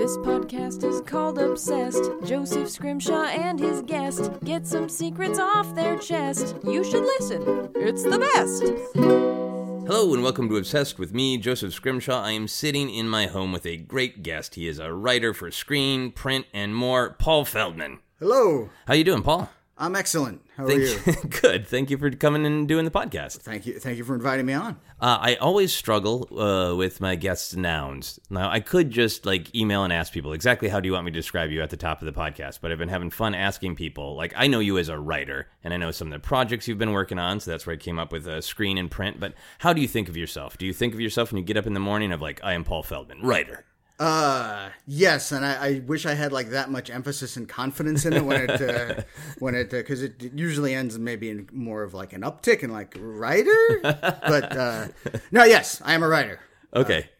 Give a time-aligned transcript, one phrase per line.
[0.00, 2.02] This podcast is called Obsessed.
[2.24, 6.56] Joseph Scrimshaw and his guest get some secrets off their chest.
[6.64, 8.62] You should listen, it's the best.
[8.94, 12.22] Hello and welcome to Obsessed with me, Joseph Scrimshaw.
[12.22, 14.54] I am sitting in my home with a great guest.
[14.54, 17.98] He is a writer for screen, print, and more, Paul Feldman.
[18.18, 18.70] Hello.
[18.86, 19.50] How you doing, Paul?
[19.80, 20.42] I'm excellent.
[20.58, 21.30] How are Thank you?
[21.40, 21.66] Good.
[21.66, 23.38] Thank you for coming and doing the podcast.
[23.38, 23.80] Thank you.
[23.80, 24.76] Thank you for inviting me on.
[25.00, 28.20] Uh, I always struggle uh, with my guests' nouns.
[28.28, 31.12] Now, I could just like email and ask people exactly how do you want me
[31.12, 33.76] to describe you at the top of the podcast, but I've been having fun asking
[33.76, 34.16] people.
[34.16, 36.76] Like, I know you as a writer, and I know some of the projects you've
[36.76, 39.18] been working on, so that's where I came up with a screen and print.
[39.18, 40.58] But how do you think of yourself?
[40.58, 42.52] Do you think of yourself when you get up in the morning of like, I
[42.52, 43.64] am Paul Feldman, writer?
[44.00, 48.14] Uh, yes, and I, I wish I had like that much emphasis and confidence in
[48.14, 49.02] it when it uh,
[49.38, 52.96] when it because it usually ends maybe in more of like an uptick in like
[52.98, 53.78] writer.
[53.82, 54.88] but uh,
[55.30, 56.40] no, yes, I am a writer.
[56.74, 57.10] Okay.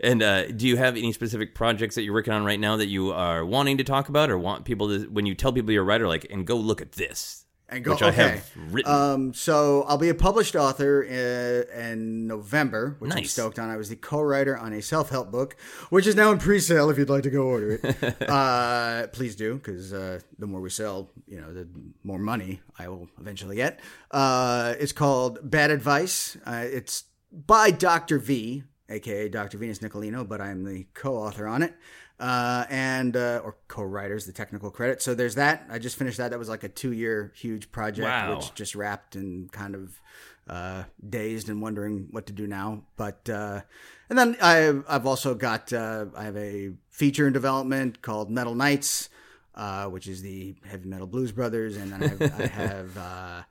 [0.00, 2.88] And uh, do you have any specific projects that you're working on right now that
[2.88, 5.84] you are wanting to talk about, or want people to, when you tell people you're
[5.84, 7.43] a writer, like, and go look at this,
[7.74, 8.22] And go, which I okay.
[8.22, 8.92] have written?
[8.92, 13.68] Um, so I'll be a published author in, in November, which I'm stoked on.
[13.68, 15.56] I was the co-writer on a self-help book,
[15.90, 16.88] which is now in pre-sale.
[16.88, 20.70] If you'd like to go order it, uh, please do, because uh, the more we
[20.70, 21.68] sell, you know, the
[22.04, 23.80] more money I will eventually get.
[24.12, 26.36] Uh, it's called Bad Advice.
[26.46, 28.20] Uh, it's by Dr.
[28.20, 29.58] V, aka Dr.
[29.58, 31.74] Venus Nicolino, but I'm the co-author on it.
[32.20, 35.02] Uh, and uh, or co-writers, the technical credit.
[35.02, 35.66] So there's that.
[35.68, 36.30] I just finished that.
[36.30, 38.36] That was like a two-year huge project, Wow.
[38.36, 40.00] which just wrapped and kind of
[40.48, 42.84] uh, dazed and wondering what to do now.
[42.96, 43.62] But uh,
[44.08, 48.54] and then I've I've also got uh, I have a feature in development called Metal
[48.54, 49.08] Knights,
[49.56, 53.42] uh, which is the heavy metal Blues Brothers, and then I have, I have uh,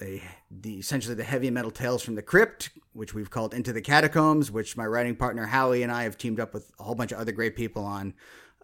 [0.00, 3.80] a the essentially the heavy metal tales from the crypt, which we've called Into the
[3.82, 7.12] Catacombs, which my writing partner Howie and I have teamed up with a whole bunch
[7.12, 8.14] of other great people on,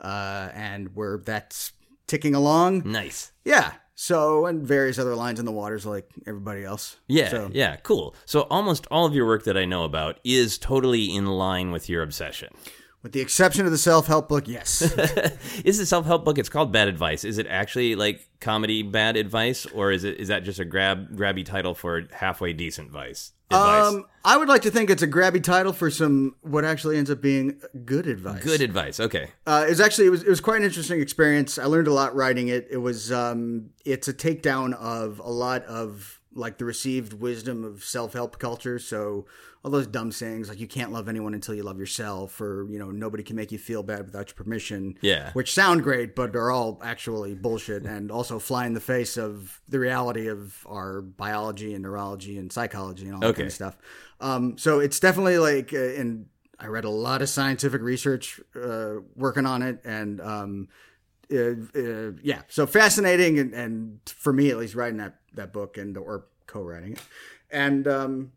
[0.01, 1.73] uh, and we're that's
[2.07, 2.83] ticking along.
[2.85, 3.33] nice.
[3.45, 3.73] Yeah.
[3.95, 6.97] So and various other lines in the waters like everybody else.
[7.09, 8.17] Yeah, So, yeah, cool.
[8.25, 11.89] So almost all of your work that I know about is totally in line with
[11.89, 12.53] your obsession.
[13.03, 14.83] With the exception of the self help book, yes.
[15.65, 16.39] is the self-help book?
[16.39, 17.25] It's called Bad Advice.
[17.25, 21.17] Is it actually like comedy bad advice, or is it is that just a grab
[21.17, 23.33] grabby title for halfway decent vice?
[23.51, 23.95] Advice.
[23.95, 27.11] um, I would like to think it's a grabby title for some what actually ends
[27.11, 28.43] up being good advice.
[28.43, 29.01] Good advice.
[29.01, 29.29] Okay.
[29.47, 31.59] Uh, it was actually it was it was quite an interesting experience.
[31.59, 32.69] I learned a lot writing it.
[32.71, 37.85] It was um, it's a takedown of a lot of like the received wisdom of
[37.85, 38.79] self help culture.
[38.79, 39.27] So
[39.65, 42.79] all those dumb sayings like you can't love anyone until you love yourself, or you
[42.79, 44.97] know nobody can make you feel bad without your permission.
[45.03, 45.31] Yeah.
[45.33, 49.61] which sound great, but are all actually bullshit and also fly in the face of
[49.69, 53.37] the reality of our biology and neurology and psychology and all that Okay.
[53.43, 53.77] kind of stuff.
[54.21, 56.27] Um, so it's definitely like, uh, and
[56.59, 60.69] I read a lot of scientific research uh, working on it, and um,
[61.33, 61.37] uh,
[61.77, 65.97] uh, yeah, so fascinating, and, and for me at least, writing that that book and
[65.97, 67.01] or co-writing it,
[67.51, 68.33] and um,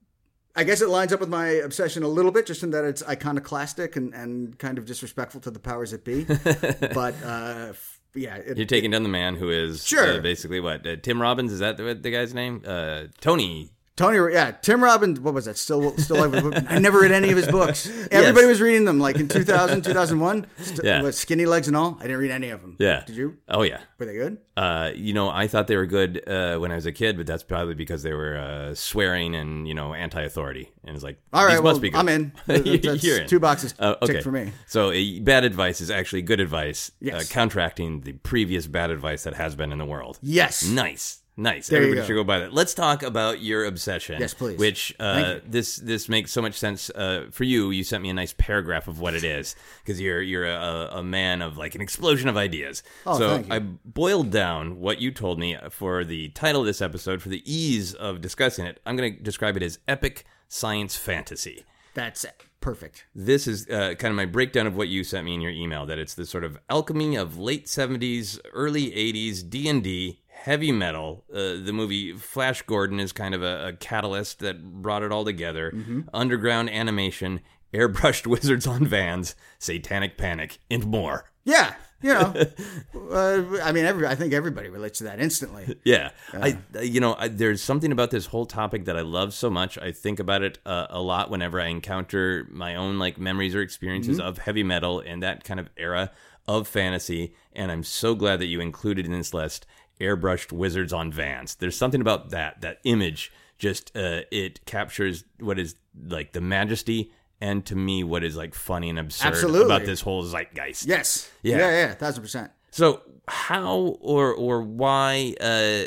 [0.56, 3.04] I guess it lines up with my obsession a little bit, just in that it's
[3.04, 6.24] iconoclastic and, and kind of disrespectful to the powers that be.
[6.94, 10.14] but uh, f- yeah, it, You're taking down the man who is Sure.
[10.18, 12.64] uh, basically what uh, Tim Robbins is that the, the guy's name?
[12.66, 13.72] Uh, Tony.
[13.98, 15.22] Tony, yeah, Tim Robbins.
[15.22, 15.58] What was that?
[15.58, 16.18] Still, still.
[16.68, 17.90] I never read any of his books.
[18.12, 20.48] Everybody was reading them, like in 2000, 2001.
[20.58, 21.10] St- Yeah.
[21.12, 21.96] Skinny Legs and all.
[22.00, 22.76] I didn't read any of them.
[22.78, 23.04] Yeah.
[23.06, 23.38] Did you?
[23.48, 23.80] Oh yeah.
[23.98, 24.40] Were they good?
[24.58, 27.26] Uh, you know, I thought they were good uh, when I was a kid, but
[27.26, 31.46] that's probably because they were uh, swearing and you know anti-authority, and it's like All
[31.46, 31.98] right, well, must be good.
[32.00, 32.32] I'm in.
[32.48, 33.28] You're in.
[33.28, 34.22] two boxes Uh, okay.
[34.22, 34.52] for me.
[34.68, 37.30] So uh, bad advice is actually good advice, uh, Yes.
[37.32, 40.20] counteracting the previous bad advice that has been in the world.
[40.22, 40.66] Yes.
[40.66, 41.22] Nice.
[41.38, 41.68] Nice.
[41.68, 42.54] There Everybody should go buy that.
[42.54, 44.22] Let's talk about your obsession.
[44.22, 44.58] Yes, please.
[44.58, 47.72] Which uh, this this makes so much sense uh, for you.
[47.72, 51.04] You sent me a nice paragraph of what it is because you're you're a, a
[51.04, 52.84] man of like an explosion of ideas.
[53.06, 53.54] Oh, so thank you.
[53.54, 57.44] I boiled down what you told me for the title of this episode for the
[57.46, 58.80] ease of discussing it.
[58.86, 61.66] I'm going to describe it as epic science fantasy
[61.96, 62.46] That's it.
[62.62, 63.08] perfect.
[63.14, 65.86] this is uh, kind of my breakdown of what you sent me in your email
[65.88, 71.24] that it's the sort of alchemy of late 70s early 80s d&d heavy metal.
[71.34, 75.26] Uh, the movie flash gordon is kind of a, a catalyst that brought it all
[75.26, 75.74] together.
[76.14, 77.42] Underground animation
[77.74, 81.32] airbrushed wizards on vans satanic panic and more.
[81.44, 82.34] Yeah, you know,
[83.12, 85.78] uh, I mean, every, I think everybody relates to that instantly.
[85.84, 89.50] Yeah, I you know I, there's something about this whole topic that I love so
[89.50, 89.78] much.
[89.78, 93.62] I think about it uh, a lot whenever I encounter my own like memories or
[93.62, 96.12] experiences of heavy metal and that kind of era
[96.48, 97.34] of fantasy.
[97.54, 99.66] And I'm so glad that you included in this list
[100.00, 101.56] airbrushed wizards on vans.
[101.56, 103.32] There's something about that that image.
[103.58, 105.76] Just uh, it captures what is
[106.08, 109.66] like the majesty and to me what is like funny and absurd Absolutely.
[109.66, 110.88] about this whole zeitgeist.
[110.88, 111.32] Yes.
[111.42, 111.58] Yeah.
[111.58, 111.72] Yeah.
[111.72, 111.94] Yeah.
[111.94, 112.52] Thousand percent.
[112.72, 115.36] So how or or why?
[115.40, 115.86] Uh,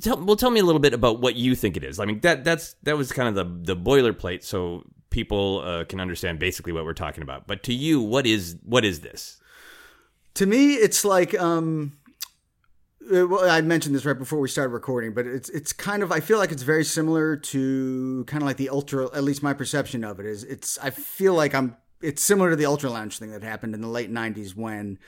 [0.00, 2.00] tell, well, tell me a little bit about what you think it is.
[2.00, 6.00] I mean that that's that was kind of the the boilerplate, so people uh, can
[6.00, 7.46] understand basically what we're talking about.
[7.46, 9.40] But to you, what is what is this?
[10.34, 11.92] To me, it's like um,
[13.02, 16.12] Uh, well, I mentioned this right before we started recording, but it's it's kind of
[16.12, 19.06] I feel like it's very similar to kind of like the ultra.
[19.14, 20.78] At least my perception of it is it's.
[20.78, 21.76] I feel like I'm.
[22.02, 24.98] It's similar to the ultra lounge thing that happened in the late '90s when.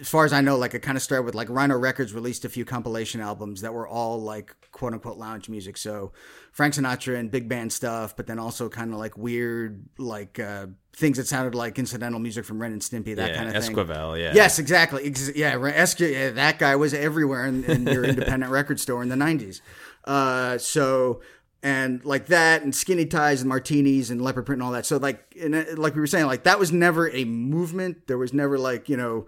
[0.00, 2.44] As far as I know, like it kind of started with like Rhino Records released
[2.44, 5.76] a few compilation albums that were all like quote unquote lounge music.
[5.76, 6.12] So
[6.52, 10.66] Frank Sinatra and big band stuff, but then also kind of like weird like uh,
[10.94, 13.74] things that sounded like incidental music from Ren and Stimpy, that yeah, kind of thing.
[13.74, 14.32] Esquivel, yeah.
[14.34, 15.04] Yes, exactly.
[15.06, 19.08] Ex- yeah, Esqu- yeah, that guy was everywhere in, in your independent record store in
[19.08, 19.60] the '90s.
[20.04, 21.20] Uh, so
[21.62, 24.86] and like that, and skinny ties, and martinis, and leopard print, and all that.
[24.86, 28.06] So like, and uh, like we were saying, like that was never a movement.
[28.06, 29.26] There was never like you know,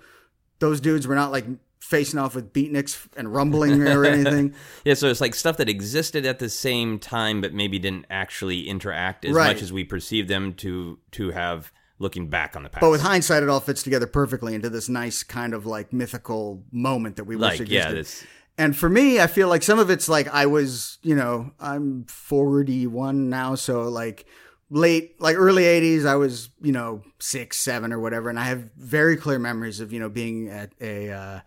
[0.60, 1.44] those dudes were not like
[1.80, 4.54] facing off with beatniks and rumbling or anything.
[4.84, 8.68] Yeah, so it's like stuff that existed at the same time, but maybe didn't actually
[8.68, 9.54] interact as Right.
[9.54, 12.80] much as we perceive them to to have looking back on the past.
[12.80, 16.62] But with hindsight, it all fits together perfectly into this nice kind of like mythical
[16.70, 17.72] moment that we wish like existed.
[17.74, 18.24] yeah, this
[18.56, 22.04] And for me, I feel like some of it's like I was, you know, I'm
[22.04, 24.26] 41 now, so like
[24.70, 28.70] late, like early 80s, I was, you know, six, seven or whatever, and I have
[28.76, 31.40] very clear memories of, you know, being at a, uh,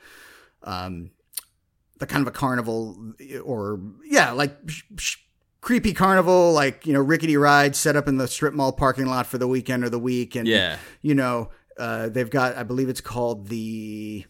[0.63, 1.11] um,
[1.99, 5.17] the kind of a carnival or yeah, like sh- sh-
[5.61, 9.25] creepy carnival, like you know, rickety rides set up in the strip mall parking lot
[9.25, 10.77] for the weekend or the week, and Yeah.
[11.01, 11.49] you know,
[11.79, 14.25] uh, they've got, I believe it's called the.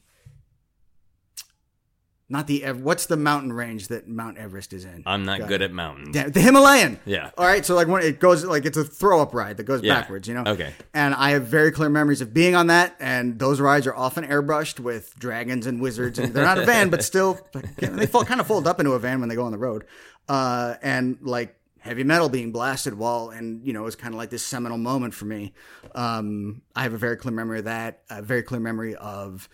[2.33, 5.03] Not the what's the mountain range that Mount Everest is in?
[5.05, 5.65] I'm not Got good it.
[5.65, 6.15] at mountains.
[6.15, 6.99] Yeah, the Himalayan.
[7.05, 7.29] Yeah.
[7.37, 9.83] All right, so like when it goes like it's a throw up ride that goes
[9.83, 10.01] Yeah.
[10.01, 10.43] backwards, you know.
[10.47, 10.73] Okay.
[10.95, 14.23] And I have very clear memories of being on that, and those rides are often
[14.25, 17.39] airbrushed with dragons and wizards, and they're not a van, but still
[17.77, 19.85] they fall, kind of fold up into a van when they go on the road,
[20.27, 24.17] uh, and like heavy metal being blasted while and you know it was kind of
[24.17, 25.53] like this seminal moment for me.
[25.93, 28.01] Um, I have a very clear memory of that.
[28.09, 29.47] A very clear memory of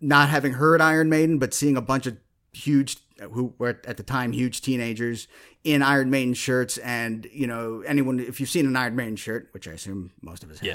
[0.00, 2.16] not having heard Iron Maiden, but seeing a bunch of
[2.52, 2.98] huge
[3.30, 5.28] who were at the time huge teenagers
[5.64, 9.48] in Iron Maiden shirts, and you know anyone if you've seen an Iron Maiden shirt,
[9.52, 10.66] which I assume most of us have,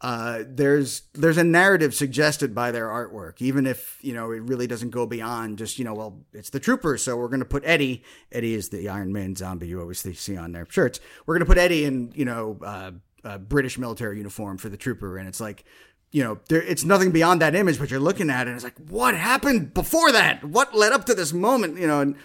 [0.00, 4.66] uh, there's there's a narrative suggested by their artwork, even if you know it really
[4.66, 7.62] doesn't go beyond just you know well it's the Troopers, so we're going to put
[7.64, 8.02] Eddie.
[8.30, 11.00] Eddie is the Iron Man zombie you always see on their shirts.
[11.26, 12.90] We're going to put Eddie in you know uh,
[13.24, 15.64] uh, British military uniform for the Trooper, and it's like
[16.12, 18.64] you know there, it's nothing beyond that image, but you're looking at it, and it's
[18.64, 20.44] like what happened before that?
[20.44, 21.78] What led up to this moment?
[21.78, 22.16] You know, and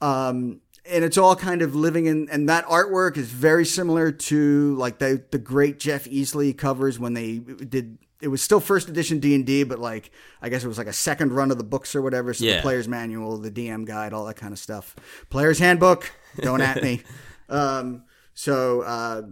[0.00, 4.74] um, and it's all kind of living in and that artwork is very similar to
[4.76, 9.18] like the the great Jeff Easley covers when they did it was still first edition
[9.20, 12.02] D&D but like I guess it was like a second run of the books or
[12.02, 12.56] whatever so Yeah.
[12.56, 14.96] the player's manual the DM guide all that kind of stuff
[15.30, 17.02] player's handbook don't at me
[17.48, 18.02] um
[18.34, 19.22] so uh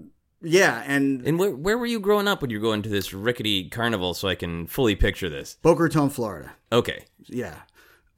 [0.43, 3.13] yeah and And where where were you growing up when you were going to this
[3.13, 5.57] rickety carnival so I can fully picture this?
[5.63, 7.05] Boca Raton Florida Okay.
[7.27, 7.57] yeah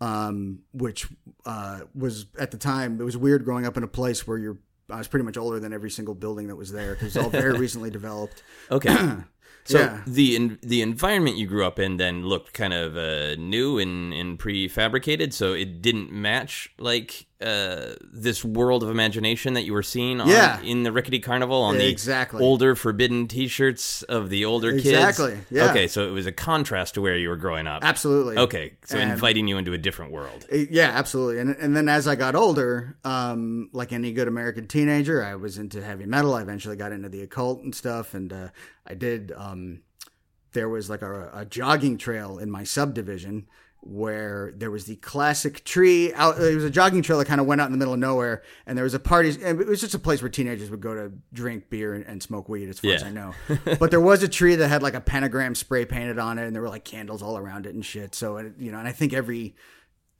[0.00, 1.06] um, which
[1.46, 4.58] uh, was at the time it was weird growing up in a place where you're
[4.90, 7.30] I was pretty much older than every single building that was there because it's all
[7.30, 8.42] very recently developed.
[8.70, 8.94] Okay.
[9.64, 10.02] So Yeah.
[10.08, 14.12] the in, the environment you grew up in then looked kind of uh, new and,
[14.12, 19.82] and prefabricated, so it didn't match like uh, this world of imagination that you were
[19.82, 20.61] seeing on, Yeah.
[20.63, 22.43] in the Rickety Carnival on the Exactly.
[22.43, 24.87] older forbidden T-shirts of the older kids.
[24.87, 25.70] Exactly, yeah.
[25.70, 27.84] Okay, so it was a contrast to where you were growing up.
[27.84, 28.37] Absolutely.
[28.39, 30.46] Okay, so And- inviting you into a different world.
[30.53, 31.39] Uh, Yeah, absolutely.
[31.41, 35.58] And and then as I got older, um, like any good American teenager, I was
[35.58, 36.34] into heavy metal.
[36.34, 38.49] I eventually got into the occult and stuff, and uh,
[38.87, 39.32] I did.
[39.37, 39.81] Um,
[40.53, 43.46] there was like a, a jogging trail in my subdivision
[43.84, 46.41] where there was the classic tree out.
[46.41, 48.43] It was a jogging trail that kind of went out in the middle of nowhere,
[48.65, 49.31] and there was a party.
[49.43, 52.22] And it was just a place where teenagers would go to drink beer and, and
[52.22, 53.34] smoke weed, as far as I know.
[53.79, 56.55] but there was a tree that had like a pentagram spray painted on it, and
[56.55, 58.15] there were like candles all around it and shit.
[58.15, 59.56] So it, you know, and I think every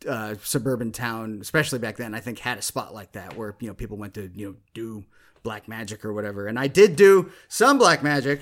[0.09, 3.69] uh, suburban town, especially back then, I think had a spot like that where you
[3.69, 5.04] know people went to you know do
[5.42, 6.46] black magic or whatever.
[6.46, 8.40] And I did do some black magic,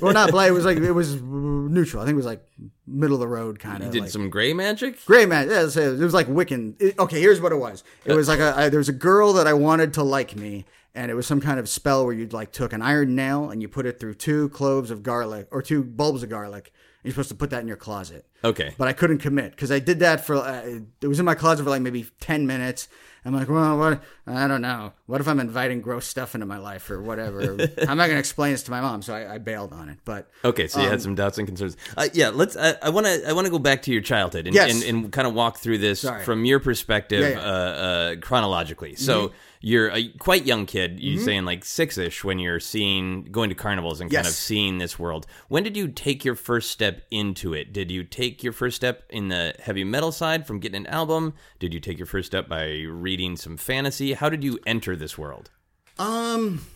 [0.00, 0.48] well not black.
[0.48, 2.02] It was like it was neutral.
[2.02, 2.44] I think it was like
[2.86, 3.92] middle of the road kind You of.
[3.92, 5.04] did like, some gray magic?
[5.06, 5.50] Gray magic.
[5.52, 6.74] Yeah, it was- like Wiccan.
[6.80, 7.82] It- okay, here's what it was.
[8.04, 10.64] It was like a, I, there was a girl that I wanted to like me,
[10.94, 13.62] and it was some kind of spell where you'd like took an iron nail and
[13.62, 16.72] you put it through two cloves of garlic or two bulbs of garlic.
[17.02, 18.74] And you're supposed to put that in your closet Okay.
[18.78, 21.64] but I couldn't commit because I did that for uh, it was in my closet
[21.64, 22.88] for like maybe ten minutes,
[23.26, 24.02] I'm like, well, what?
[24.26, 24.92] I don't know.
[25.06, 27.40] What if I'm inviting gross stuff into my life or whatever?
[27.88, 29.98] I'm not going to explain this to my mom, so I, I bailed on it.
[30.04, 31.76] But Okay, so you had some doubts and concerns.
[31.96, 32.56] Uh, yeah, let's.
[32.56, 33.26] I- I want to.
[33.28, 34.74] I want to go back to your childhood and, Yes.
[34.74, 36.22] and, and kind of walk through this Sorry.
[36.24, 37.38] from your perspective Yeah, yeah.
[37.40, 38.96] Uh, uh, chronologically.
[38.96, 39.36] So Mm-hmm.
[39.64, 41.00] You're a quite young kid.
[41.00, 44.76] You're saying like six ish when you're seeing going to carnivals and kind of seeing
[44.76, 45.26] this world.
[45.48, 47.72] When did you take your first step into it?
[47.72, 51.32] Did you take your first step in the heavy metal side from getting an album?
[51.58, 54.12] Did you take your first step by reading some fantasy?
[54.12, 55.50] How did you enter this world?
[55.98, 56.66] Um,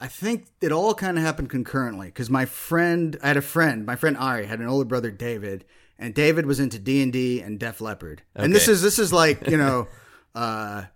[0.00, 3.86] I think it all kind of happened concurrently because my friend, I had a friend,
[3.86, 5.64] my friend Ari had an older brother David,
[6.00, 9.12] and David was into D and D and Def Leppard, and this is this is
[9.12, 9.86] like you know,
[10.34, 10.86] uh,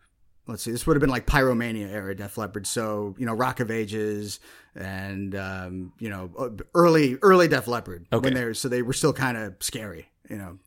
[0.47, 3.61] let's see, this would have been like Pyromania era Def Leppard, so you know, Rock
[3.61, 4.41] of Ages
[4.75, 8.25] and um, you know, uh, early early Def Leppard Okay.
[8.25, 10.59] when they were so they were still kind of scary, you know.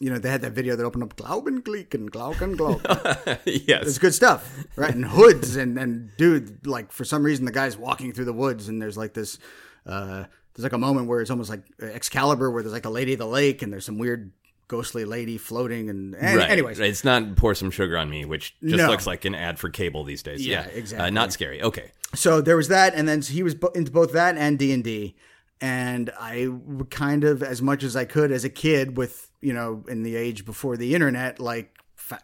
[0.00, 3.38] You know, they had that video that opened up Glauben Gleeken, Glauben Glauben.
[3.68, 3.86] yes.
[3.86, 4.92] It's good stuff, right?
[4.92, 8.68] And hoods and and dude, like for some reason the guy's walking through the woods
[8.68, 9.38] and there's like this,
[9.86, 10.24] uh,
[10.54, 13.20] there's like a moment where it's almost like Excalibur, where there's like a lady of
[13.20, 14.32] the lake and there's some weird
[14.68, 16.50] ghostly lady floating and, and Right.
[16.50, 18.88] anyways, it's not pour some sugar on me, which just No.
[18.88, 20.46] looks like an ad for cable these days.
[20.46, 21.06] Yeah, Yeah, exactly.
[21.06, 21.62] Uh, not scary.
[21.62, 21.90] Okay.
[22.14, 25.14] so there was that, and then he was into both that and D
[25.60, 26.48] and i
[26.90, 30.16] kind of as much as I could as a kid with you know in the
[30.16, 32.20] age before the internet, like fa-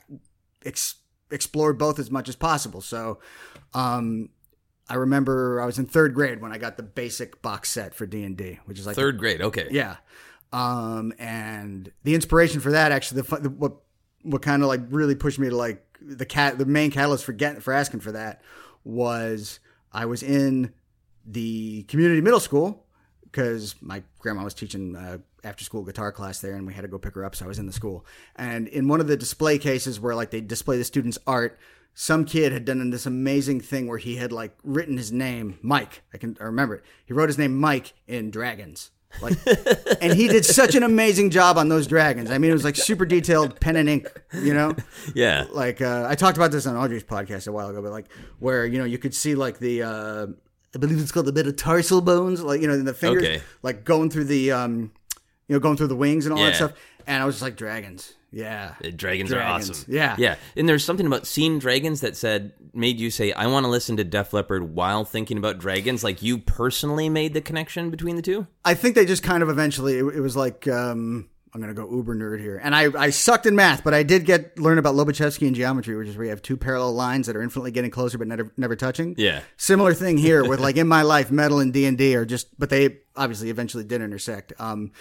[0.65, 0.97] ex-
[1.31, 2.81] explored both as much as possible.
[2.81, 3.21] So,
[3.75, 4.31] um,
[4.89, 8.07] I remember I was in third grade when I got the basic box set for
[8.07, 9.41] D and D, which is like Third grade.
[9.43, 9.69] Okay.
[9.71, 9.97] yeah.
[10.53, 13.77] Um, and the inspiration for that actually, the, the what
[14.23, 17.33] what kind of like really pushed me to like the cat the main catalyst for
[17.33, 18.43] getting for asking for that
[18.85, 19.61] was
[19.93, 20.73] I was in
[21.27, 22.87] the community middle school
[23.25, 26.89] because my grandma was teaching uh, after school guitar class there and we had to
[26.89, 28.05] go pick her up so i was in the school.
[28.37, 31.59] And in one of the display cases where like they display the students art
[31.95, 36.03] some kid had done this amazing thing where he had like written his name mike.
[36.15, 36.85] I can I remember it.
[37.05, 38.91] He wrote his name mike in dragons
[39.23, 39.37] like
[40.03, 42.77] and he did such an amazing job on those dragons i mean it was like
[42.77, 44.75] super detailed pen and ink you know
[45.15, 45.47] Yeah.
[45.51, 48.07] like uh, I talked about this on Audrey's podcast a while ago, but like
[48.39, 50.27] where you know you could see like the uh,
[50.75, 53.41] I believe it's called the metatarsal bones, like you know the fingers, Okay.
[53.63, 54.93] like going through the um,
[55.49, 56.51] you know going through the wings and all Yeah.
[56.51, 56.73] that stuff.
[57.09, 59.91] And I was just like dragons, yeah, Uh, Dragons, are awesome.
[59.93, 60.15] yeah.
[60.19, 60.37] Yeah.
[60.57, 63.97] And there's something about seeing dragons that said, made you say, I want to listen
[63.97, 66.05] to Def Leppard while thinking about dragons.
[66.05, 68.47] Like you personally made the connection between the two?
[68.65, 71.91] I think they just kind of eventually it, it was like um, I'm gonna go
[71.91, 74.95] uber nerd here, and I I sucked in math, but I did get learn about
[74.95, 77.91] Lobachevsky and geometry, which is where you have two parallel lines that are infinitely getting
[77.91, 79.15] closer but never never touching.
[79.17, 79.41] Yeah.
[79.57, 82.49] Similar thing here with like in my life, metal and D and D are just,
[82.61, 84.53] but they obviously eventually did intersect.
[84.59, 84.93] Um,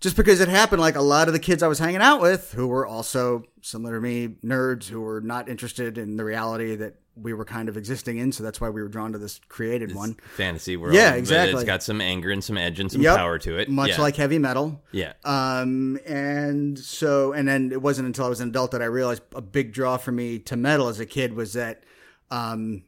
[0.00, 2.52] just because it happened, like a lot of the kids I was hanging out with,
[2.52, 6.94] who were also similar to me, nerds who were not interested in the reality that
[7.16, 8.32] we were kind of existing in.
[8.32, 10.16] So that's why we were drawn to this created one.
[10.36, 10.94] Fantasy world.
[10.94, 11.54] Yeah, exactly.
[11.60, 13.16] It's got some anger and some edge and some Yep.
[13.16, 13.68] power to it.
[13.68, 14.00] much Yeah.
[14.00, 14.82] like heavy metal.
[14.92, 15.12] Yeah.
[15.24, 19.22] Um, and so, and then it wasn't until I was an adult that I realized
[19.34, 21.82] a big draw for me to metal as a kid was that,
[22.30, 22.84] um,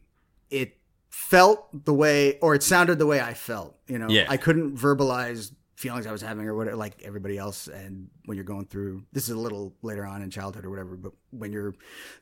[0.48, 0.78] it
[1.10, 3.76] felt the way, or it sounded the way I felt.
[3.86, 4.24] You know, Yeah.
[4.30, 5.52] I couldn't verbalize
[5.82, 7.66] feelings I was having or whatever, like everybody else.
[7.68, 10.96] And when you're going through, this is a little later on in childhood or whatever,
[10.96, 11.74] but when you're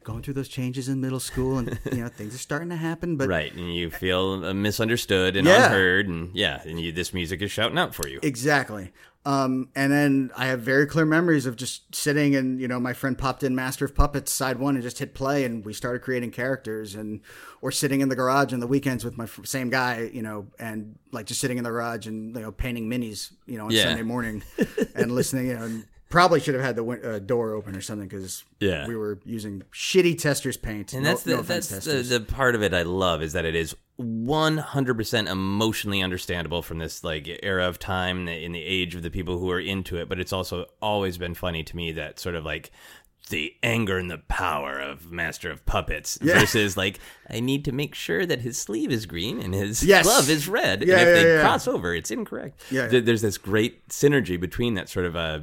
[0.02, 3.16] going through those changes in middle school and you know things are starting to happen,
[3.16, 3.52] but Right.
[3.54, 5.66] And you feel misunderstood and Yeah.
[5.66, 6.08] unheard.
[6.08, 6.62] And yeah.
[6.64, 8.18] And you, this music is shouting out for you.
[8.22, 8.92] Exactly.
[9.26, 12.94] Um, and then I have very clear memories of just sitting and, you know, my
[12.94, 16.00] friend popped in Master of Puppets side one and just hit play and we started
[16.00, 17.20] creating characters and,
[17.60, 20.46] or sitting in the garage on the weekends with my f- same guy, you know,
[20.58, 23.70] and like just sitting in the garage and, you know, painting minis, you know, on
[23.72, 23.82] Yeah.
[23.84, 24.42] Sunday morning
[24.94, 27.82] and listening, you know, and probably should have had the win- uh, door open or
[27.82, 28.88] something because Yeah.
[28.88, 30.94] we were using shitty Testors paint.
[30.94, 33.44] And No- that's the, no that's the, the part of it I love is that
[33.44, 39.02] it is 100% emotionally understandable from this like era of time in the age of
[39.02, 42.18] the people who are into it but it's also always been funny to me that
[42.18, 42.70] sort of like
[43.30, 47.94] the anger and the power of Master of Puppets versus like I need to make
[47.94, 50.04] sure that his sleeve is green and his Yes.
[50.04, 50.82] glove is red.
[50.86, 51.40] Yeah, and if yeah, they yeah.
[51.40, 52.60] cross over, it's incorrect.
[52.70, 53.00] Yeah, yeah.
[53.00, 55.42] There's this great synergy between that sort of a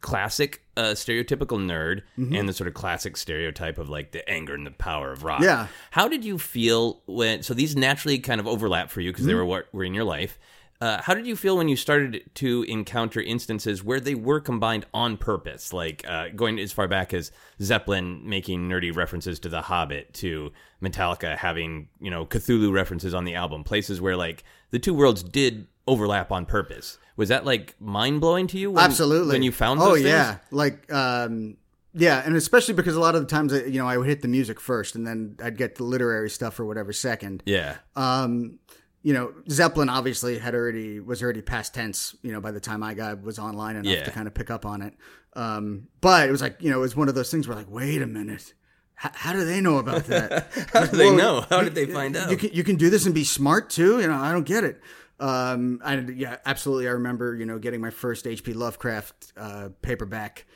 [0.00, 2.34] classic uh, stereotypical nerd Mm-hmm.
[2.34, 5.40] and the sort of classic stereotype of like the anger and the power of rock.
[5.42, 5.68] Yeah.
[5.90, 7.42] How did you feel when?
[7.42, 9.28] So these naturally kind of overlap for you because Mm-hmm.
[9.28, 10.38] they were what were in your life.
[10.84, 14.84] Uh, how did you feel when you started to encounter instances where they were combined
[14.92, 19.62] on purpose, like uh, going as far back as Zeppelin making nerdy references to The
[19.62, 24.78] Hobbit, to Metallica having you know Cthulhu references on the album, places where like the
[24.78, 26.98] two worlds did overlap on purpose.
[27.16, 28.70] Was that like mind blowing to you?
[28.72, 29.32] When, Absolutely.
[29.36, 30.04] When you found oh things?
[30.04, 31.56] yeah, like um,
[31.94, 34.20] Yeah, and especially because a lot of the times, I- you know, I would hit
[34.20, 37.42] the music first, and then I'd get the literary stuff or whatever second.
[37.46, 37.76] Yeah.
[37.96, 38.58] Um,
[39.04, 42.16] you know, Zeppelin obviously had already was already past tense.
[42.22, 44.02] You know, by the time I got was online enough Yeah.
[44.04, 44.94] to kind of pick up on it.
[45.34, 47.70] Um, but it was like you know, it was one of those things where like,
[47.70, 48.54] wait a minute,
[48.94, 50.50] how, how do they know about that?
[50.72, 51.40] How do they Well, know?
[51.50, 52.30] How did they find out?
[52.30, 54.00] You can you can do this and be smart too.
[54.00, 54.80] You know, I don't get it.
[55.20, 56.88] Um, I yeah, absolutely.
[56.88, 58.54] I remember you know getting my first H.P.
[58.54, 60.46] Lovecraft uh, paperback,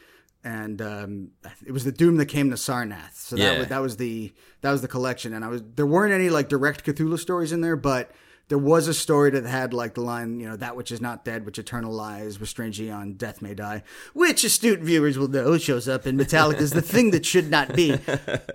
[0.43, 1.31] and um,
[1.67, 3.15] it was the Doom that came to Sarnath.
[3.15, 3.59] So that Yeah.
[3.59, 6.49] was that was the that was the collection, and I was there weren't any like
[6.49, 8.11] direct Cthulhu stories in there, but.
[8.49, 11.23] There was a story that had like the line, you know, that which is not
[11.25, 13.83] dead, which eternal lies, with strange eon, death may die,
[14.15, 17.99] which astute viewers will know shows up in Metallica's the thing that should not be.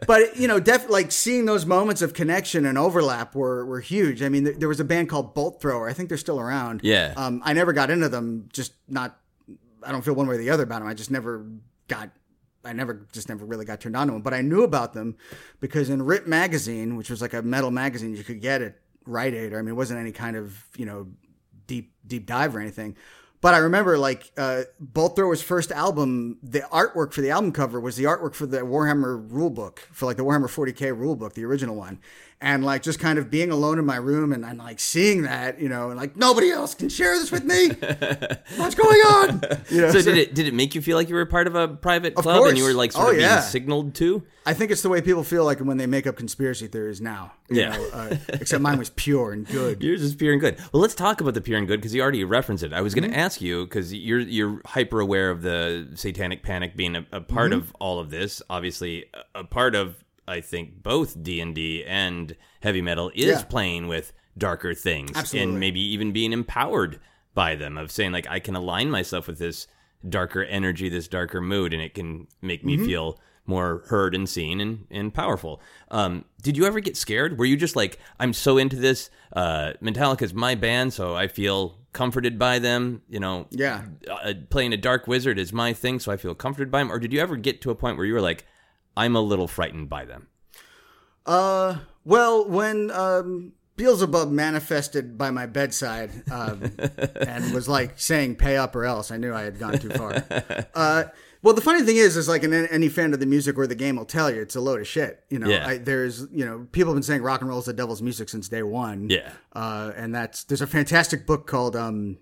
[0.05, 4.21] But you know, def- like seeing those moments of connection and overlap were were huge.
[4.21, 5.87] I mean, there, there was a band called Bolt Thrower.
[5.87, 6.81] I think they're still around.
[6.83, 7.13] Yeah.
[7.15, 8.49] Um, I never got into them.
[8.51, 9.17] Just not.
[9.81, 10.87] I don't feel one way or the other about them.
[10.87, 11.45] I just never
[11.87, 12.09] got.
[12.65, 14.21] I never just never really got turned on to them.
[14.21, 15.17] But I knew about them
[15.59, 19.33] because in Rip magazine, which was like a metal magazine you could get at Rite
[19.33, 21.07] Aid, or I mean, it wasn't any kind of you know
[21.67, 22.95] deep deep dive or anything.
[23.43, 27.77] But I remember like uh, Bolt Thrower's first album, the artwork for the album cover
[27.77, 31.75] was the artwork for the Warhammer rulebook, for like the Warhammer 40k rulebook, the original
[31.75, 31.99] one.
[32.45, 35.61] And like just kind of being alone in my room and, and like seeing that,
[35.61, 37.69] you know, and like nobody else can share this with me.
[38.57, 39.41] What's going on?
[39.69, 41.55] You know, So did it did it make you feel like you were part of
[41.55, 42.49] a private club course.
[42.49, 43.39] and you were like sort Oh, of being yeah.
[43.39, 44.23] signaled to?
[44.45, 47.31] I think it's the way people feel like when they make up conspiracy theories now.
[47.49, 47.77] you Yeah.
[47.77, 49.81] know, uh, except mine was pure and good.
[49.87, 50.57] Yours is pure and good.
[50.73, 52.73] Well, let's talk about the pure and good because you already referenced it.
[52.73, 53.19] I was going to Mm-hmm.
[53.19, 57.51] ask you because you're you're hyper aware of the satanic panic being a, a part
[57.51, 57.61] Mm-hmm.
[57.61, 58.41] of all of this.
[58.49, 63.25] Obviously, a, a part of I think both D and D and heavy metal is
[63.25, 63.41] Yeah.
[63.43, 65.49] playing with darker things Absolutely.
[65.51, 66.99] and maybe even being empowered
[67.33, 67.77] by them.
[67.77, 69.67] Of saying like I can align myself with this
[70.07, 72.81] darker energy, this darker mood, and it can make Mm-hmm.
[72.81, 75.61] me feel more heard and seen and, and powerful.
[75.91, 77.37] Um, did you ever get scared?
[77.37, 79.09] Were you just like, I'm so into this?
[79.33, 83.01] Uh, Metallica's my band, so I feel comforted by them.
[83.09, 83.83] You know, Yeah.
[84.09, 86.91] uh, playing a dark wizard is my thing, so I feel comforted by them.
[86.91, 88.45] Or did you ever get to a point where you were like,
[88.95, 90.27] I'm a little frightened by them?
[91.25, 96.63] Uh, well, when um, Beelzebub manifested by my bedside um,
[97.27, 100.23] and was like saying "pay up or else," I knew I had gone too far.
[100.75, 101.05] Uh,
[101.41, 103.75] well, the funny thing is, is like an, any fan of the music or the
[103.75, 105.23] game will tell you, it's a load of shit.
[105.29, 105.67] You know, Yeah.
[105.67, 108.29] I, there's you know people have been saying rock and roll is the devil's music
[108.29, 109.09] since day one.
[109.09, 109.31] Yeah.
[109.53, 112.17] uh, and that's there's a fantastic book called um,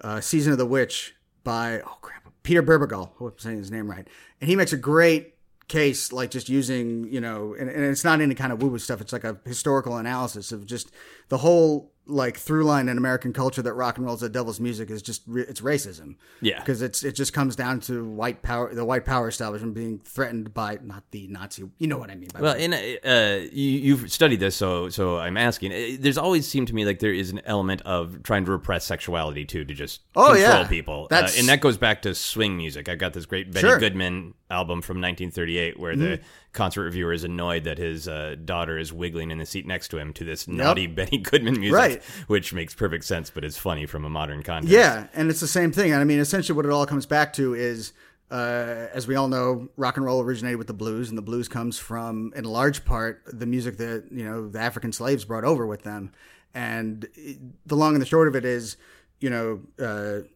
[0.00, 3.10] uh, Season of the Witch by oh crap Peter Bebergal.
[3.10, 4.06] I hope I'm saying his name right,
[4.40, 5.31] and he makes a great
[5.68, 8.78] case like just using you know and, and it's not any kind of woo woo
[8.78, 10.90] stuff it's like a historical analysis of just
[11.28, 14.58] the whole like through line in American culture that rock and roll is the devil's
[14.58, 16.58] music is just it's racism Yeah.
[16.58, 20.52] because it's it just comes down to white power the white power establishment being threatened
[20.52, 22.60] by not the Nazi you know what I mean by Well, that.
[22.60, 25.72] in uh, you, you've studied this, so so I'm asking.
[25.72, 28.84] Uh, There's always seemed to me like there is an element of trying to repress
[28.84, 30.66] sexuality too, to just Oh, control yeah.
[30.66, 31.06] people.
[31.08, 32.88] That's- uh, and that goes back to swing music.
[32.88, 33.78] I've got this great Benny Sure.
[33.78, 36.20] Goodman album from 1938, where the
[36.52, 39.98] concert reviewer is annoyed that his uh, daughter is wiggling in the seat next to
[39.98, 42.02] him to this naughty Benny Goodman music, Right.
[42.28, 44.70] which makes perfect sense, but is funny from a modern context.
[44.72, 45.90] Yeah, and it's the same thing.
[45.92, 47.92] And I mean, essentially, what it all comes back to is,
[48.30, 51.48] uh, as we all know, rock and roll originated with the blues, and the blues
[51.48, 55.66] comes from, in large part, the music that you know the African slaves brought over
[55.66, 56.12] with them.
[56.54, 57.06] And
[57.66, 58.76] the long and the short of it is,
[59.20, 59.60] you know.
[59.78, 60.26] Uh,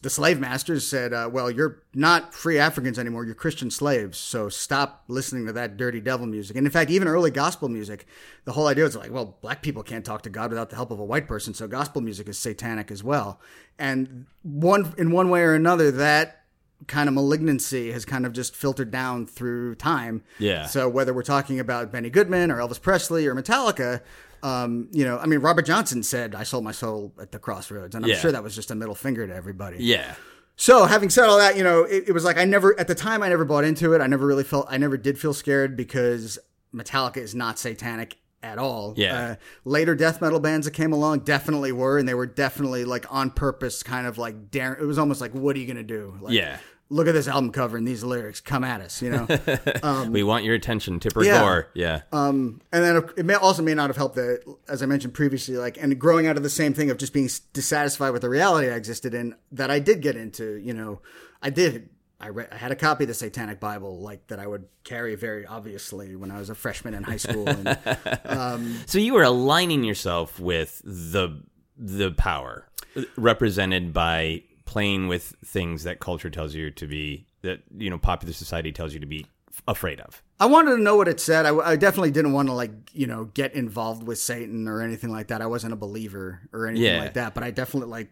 [0.00, 3.24] the slave masters said, uh, "Well, you're not free Africans anymore.
[3.24, 4.16] You're Christian slaves.
[4.16, 8.06] So stop listening to that dirty devil music." And in fact, even early gospel music,
[8.44, 10.90] the whole idea was like, "Well, black people can't talk to God without the help
[10.90, 11.52] of a white person.
[11.52, 13.40] So gospel music is satanic as well."
[13.78, 16.44] And one in one way or another, that
[16.86, 20.22] kind of malignancy has kind of just filtered down through time.
[20.38, 20.66] Yeah.
[20.66, 24.00] So whether we're talking about Benny Goodman or Elvis Presley or Metallica.
[24.42, 27.94] Um, you know, I mean, Robert Johnson said, "I sold my soul at the crossroads,"
[27.94, 28.16] and I'm Yeah.
[28.18, 29.78] sure that was just a middle finger to everybody.
[29.80, 30.14] Yeah.
[30.56, 32.94] So, having said all that, you know, it, it was like I never, at the
[32.94, 34.00] time, I never bought into it.
[34.00, 36.38] I never really felt, I never did feel scared because
[36.74, 38.94] Metallica is not satanic at all.
[38.96, 39.16] Yeah.
[39.18, 43.06] Uh, later death metal bands that came along definitely were, and they were definitely like
[43.10, 44.82] on purpose, kind of like daring.
[44.82, 46.16] It was almost like, what are you going to do?
[46.20, 46.58] Like, Yeah.
[46.92, 48.40] Look at this album cover and these lyrics.
[48.40, 49.26] Come at us, you know.
[49.82, 51.40] Um, we want your attention, Tipper yeah.
[51.40, 51.68] Gore.
[51.74, 52.02] Yeah.
[52.12, 55.56] Um, and then it may also may not have helped that, as I mentioned previously,
[55.56, 58.68] like and growing out of the same thing of just being dissatisfied with the reality
[58.68, 59.34] I existed in.
[59.50, 61.00] That I did get into, you know,
[61.40, 61.88] I did.
[62.20, 65.16] I, read, I had a copy of the Satanic Bible, like that I would carry
[65.16, 67.48] very obviously when I was a freshman in high school.
[67.48, 67.78] And,
[68.26, 71.42] um, So you were aligning yourself with the
[71.76, 77.60] the power uh, represented by playing with things that culture tells you to be that
[77.76, 79.26] you know popular society tells you to be
[79.68, 80.22] afraid of.
[80.40, 81.44] I wanted to know what it said.
[81.46, 85.10] I, I definitely didn't want to like you know get involved with Satan or anything
[85.10, 85.42] like that.
[85.42, 87.00] I wasn't a believer or anything Yeah.
[87.00, 87.34] like that.
[87.34, 88.08] But I definitely like.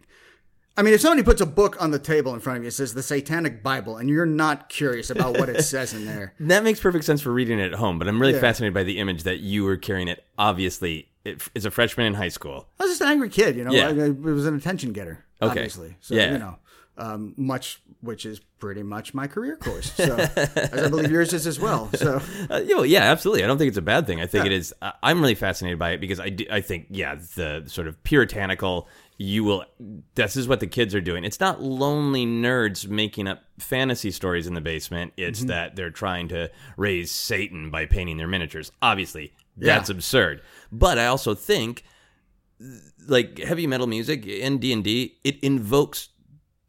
[0.77, 2.73] I mean, if somebody puts a book on the table in front of you, it
[2.73, 6.33] says the Satanic Bible, and you're not curious about what it says in there.
[6.41, 8.41] That makes perfect sense for reading it at home, but I'm really Yeah.
[8.41, 10.25] fascinated by the image that you were carrying it.
[10.39, 11.09] Obviously,
[11.57, 12.67] as a freshman in high school.
[12.79, 13.73] I was just an angry kid, you know.
[13.73, 13.89] Yeah.
[13.89, 15.51] I, I- it was an attention getter, Okay.
[15.51, 15.97] obviously.
[16.01, 16.33] So Yeah.
[16.33, 16.57] you know,
[16.99, 19.93] um, much which is pretty much my career course.
[19.93, 21.91] So as I believe yours is as well.
[21.95, 23.45] So Uh, you know, yeah, absolutely.
[23.45, 24.21] I don't think it's a bad thing.
[24.21, 24.75] I think it is.
[24.83, 28.03] I- I'm really fascinated by it because I, do, I think, yeah, the sort of
[28.03, 28.89] puritanical.
[29.19, 29.65] You will.
[30.15, 31.25] This is what the kids are doing.
[31.25, 35.13] It's not lonely nerds making up fantasy stories in the basement.
[35.19, 38.73] It's that they're trying to raise Satan by painting their miniatures.
[38.81, 39.97] Obviously, that's Yeah.
[39.97, 40.41] absurd.
[40.73, 41.85] But I also think,
[43.07, 46.09] like heavy metal music in D and D, it invokes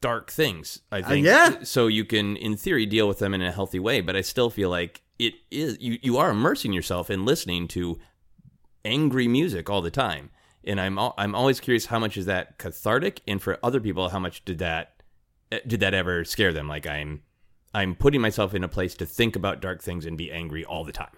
[0.01, 0.79] dark things.
[0.91, 1.25] I think.
[1.25, 1.63] yeah.
[1.63, 4.01] So you can, in theory, deal with them in a healthy way.
[4.01, 5.99] But I still feel like it is you.
[6.01, 7.99] You are immersing yourself in listening to
[8.83, 10.31] angry music all the time,
[10.63, 14.19] and I'm I'm always curious how much is that cathartic, and for other people, how
[14.19, 15.03] much did that
[15.51, 16.67] eh, did that ever scare them?
[16.67, 17.21] Like I'm
[17.73, 20.83] I'm putting myself in a place to think about dark things and be angry all
[20.83, 21.11] the time.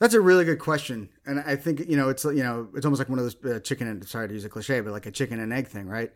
[0.00, 3.00] That's a really good question, and I think you know it's you know it's almost
[3.00, 5.10] like one of those uh, chicken and sorry to use a cliche, but like a
[5.10, 6.10] chicken and egg thing, right?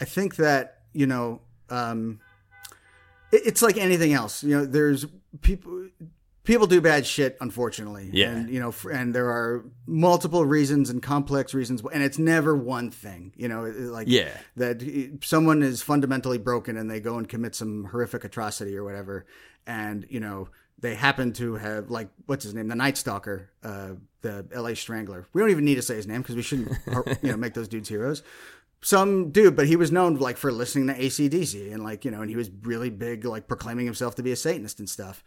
[0.00, 2.18] I think that you know um,
[3.30, 4.42] it, it's like anything else.
[4.42, 5.06] You know, there's
[5.40, 5.88] people
[6.42, 8.30] people do bad shit, unfortunately, Yeah.
[8.30, 12.56] and you know, f- and there are multiple reasons and complex reasons, and it's never
[12.56, 13.32] one thing.
[13.36, 14.30] You know, like Yeah.
[14.56, 19.26] that someone is fundamentally broken and they go and commit some horrific atrocity or whatever
[19.66, 20.48] and you know
[20.80, 22.68] they happen to have like what's his name?
[22.68, 23.90] The night stalker uh,
[24.22, 25.26] the la strangler.
[25.32, 26.70] We don't even need to say his name because we shouldn't
[27.22, 28.22] you know make those dudes heroes.
[28.80, 32.20] Some dude but he was known like for listening to acdc and like you know
[32.20, 35.24] and he was really big like proclaiming himself to be a satanist and stuff.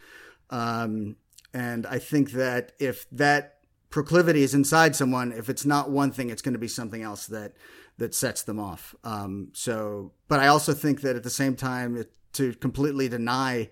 [0.50, 1.18] Um,
[1.54, 3.58] and i think that if that
[3.90, 7.28] proclivity is inside someone if it's not one thing it's going to be something else
[7.28, 7.54] that
[7.98, 8.96] that sets them off.
[9.04, 13.70] Um, so but i also think that at the same time it, to completely deny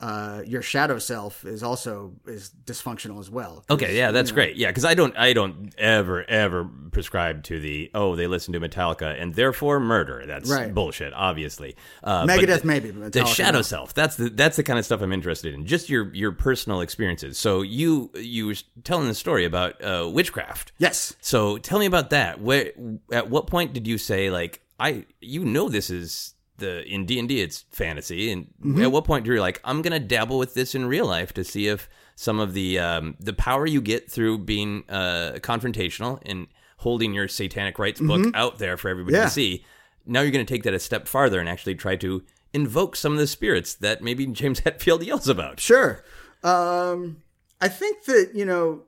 [0.00, 3.64] uh, your shadow self is also is dysfunctional as well.
[3.68, 4.56] Okay, yeah, that's you know, great.
[4.56, 8.60] Yeah, because I don't, I don't ever, ever prescribe to the oh they listen to
[8.60, 10.24] Metallica and therefore murder.
[10.26, 10.72] That's Right.
[10.72, 11.76] bullshit, obviously.
[12.02, 13.62] Uh, Megadeth maybe, but the shadow no.
[13.62, 13.92] self.
[13.94, 15.66] That's the that's the kind of stuff I'm interested in.
[15.66, 17.36] Just your your personal experiences.
[17.38, 20.72] So you you were telling the story about uh, witchcraft.
[20.78, 22.40] yes So tell me about that.
[22.40, 22.72] Where
[23.12, 27.18] at what point did you say like I you know this is the in D
[27.18, 28.82] and D it's fantasy and Mm-hmm.
[28.82, 31.42] at what point do you like I'm gonna dabble with this in real life to
[31.44, 36.46] see if some of the um, the power you get through being uh, confrontational and
[36.76, 39.20] holding your satanic rights book out there for everybody Mm-hmm.
[39.22, 39.28] Yeah.
[39.28, 39.64] to see.
[40.06, 43.18] Now you're gonna take that a step farther and actually try to invoke some of
[43.18, 45.60] the spirits that maybe James Hetfield yells about.
[45.60, 46.02] Sure.
[46.42, 47.22] Um,
[47.60, 48.82] I think that you know,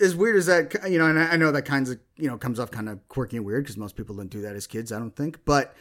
[0.00, 2.36] as weird as that, you know, and I I know that kinds of you know
[2.38, 4.90] comes off kind of quirky and weird because most people didn't do that as kids.
[4.92, 5.74] I don't think, but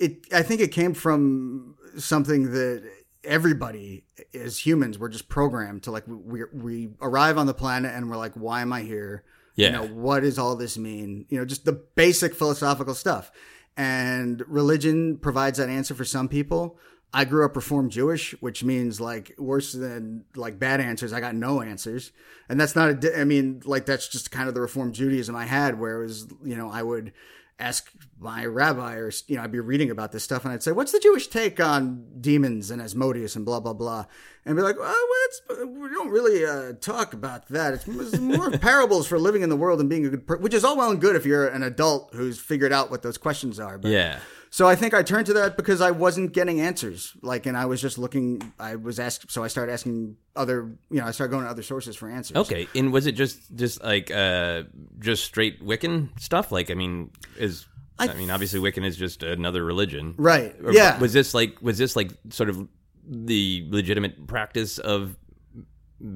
[0.00, 0.26] it.
[0.32, 2.90] I think it came from something that
[3.22, 4.02] everybody
[4.34, 8.16] as humans we're just programmed to like we we arrive on the planet and we're
[8.16, 9.24] like, why am I here?
[9.56, 9.66] Yeah.
[9.66, 11.26] You know, what does all this mean?
[11.28, 13.30] You know, just the basic philosophical stuff.
[13.76, 16.78] And religion provides that answer for some people.
[17.12, 21.12] I grew up Reformed Jewish, which means like worse than like bad answers.
[21.12, 22.12] I got no answers.
[22.48, 25.34] And that's not a, di- I mean, like that's just kind of the Reformed Judaism
[25.34, 27.12] I had where it was, you know, I would
[27.60, 30.72] ask my rabbi or, you know, I'd be reading about this stuff and I'd say,
[30.72, 34.06] what's the Jewish take on demons and Asmodeus and blah, blah, blah.
[34.44, 34.94] And be like, well,
[35.26, 37.74] it's, we don't really uh, talk about that.
[37.74, 40.54] It's, it's more parables for living in the world and being a good person, which
[40.54, 43.60] is all well and good if you're an adult who's figured out what those questions
[43.60, 43.78] are.
[43.78, 44.18] But Yeah.
[44.52, 47.16] So I think I turned to that because I wasn't getting answers.
[47.22, 48.52] Like, and I was just looking.
[48.58, 50.76] I was asked, so I started asking other.
[50.90, 52.36] You know, I started going to other sources for answers.
[52.36, 54.64] Okay, and was it just just like uh
[54.98, 56.50] just straight Wiccan stuff?
[56.50, 57.66] Like, I mean, is
[58.00, 60.54] I, I mean, obviously Wiccan is just another religion, Right.
[60.64, 60.98] Or Yeah.
[60.98, 62.66] Was this like was this like sort of
[63.06, 65.16] the legitimate practice of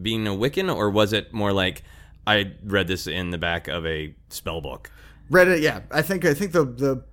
[0.03, 1.83] being a Wiccan, or was it more like
[2.27, 4.91] I read this in the back of a spell book?
[5.31, 5.61] Read it.
[5.61, 5.81] Yeah.
[5.91, 6.25] I think.
[6.25, 7.05] I think the the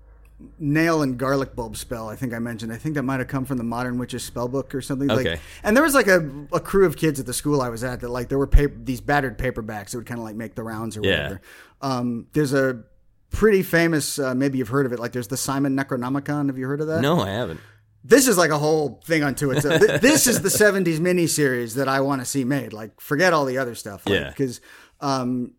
[0.59, 2.09] nail and garlic bulb spell.
[2.09, 2.71] I think I mentioned.
[2.73, 5.09] I think that might have come from the Modern Witches spell book or something.
[5.11, 5.31] Okay.
[5.31, 7.83] Like, and there was like a, a crew of kids at the school I was
[7.83, 10.55] at that like there were paper, these battered paperbacks that would kind of like make
[10.55, 11.11] the rounds or Yeah.
[11.23, 11.41] whatever.
[11.81, 12.83] Um, there's a
[13.29, 14.19] pretty famous.
[14.19, 14.99] Uh, maybe you've heard of it.
[14.99, 16.47] Like there's the Simon Necronomicon.
[16.47, 17.01] Have you heard of that?
[17.01, 17.59] No, I haven't.
[18.03, 19.79] this is like a whole thing unto itself.
[19.81, 22.73] Th- this is the '70s miniseries that I want to see made.
[22.73, 24.05] Like, forget all the other stuff.
[24.05, 24.29] Like, Yeah.
[24.29, 24.59] because,
[24.99, 25.53] um,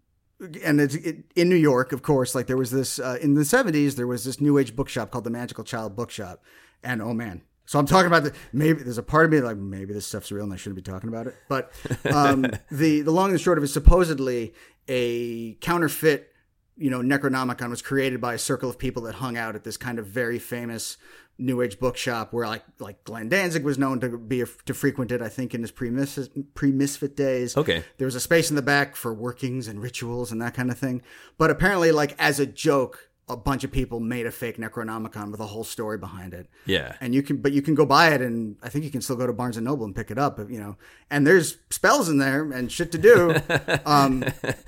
[0.63, 2.35] and it's it, in New York, of course.
[2.35, 3.97] Like, there was this uh, in the '70s.
[3.97, 6.43] There was this New Age bookshop called the Magical Child Bookshop,
[6.83, 9.57] and oh man, So I'm talking about the maybe there's a part of me like
[9.57, 11.37] maybe this stuff's real and I shouldn't be talking about it.
[11.49, 11.73] But
[12.13, 14.55] um, the the long and short of it, supposedly
[14.89, 16.33] a counterfeit,
[16.77, 19.77] you know, Necronomicon was created by a circle of people that hung out at this
[19.77, 20.97] kind of very famous
[21.45, 25.11] New Age bookshop where like like Glenn Danzig was known to be a, to frequent
[25.13, 25.21] it.
[25.21, 27.57] I think in his pre Misfit days.
[27.57, 27.85] Okay.
[27.99, 30.79] There was a space in the back for workings and rituals and that kind of
[30.79, 31.03] thing.
[31.39, 35.41] But apparently, like as a joke, a bunch of people made a fake Necronomicon with
[35.41, 36.49] a whole story behind it.
[36.67, 36.97] Yeah.
[37.01, 39.17] And you can, but you can go buy it, and I think you can still
[39.17, 40.39] go to Barnes and Noble and pick it up.
[40.39, 40.77] You know,
[41.11, 43.37] and there's spells in there and shit to do.
[43.85, 44.25] Um,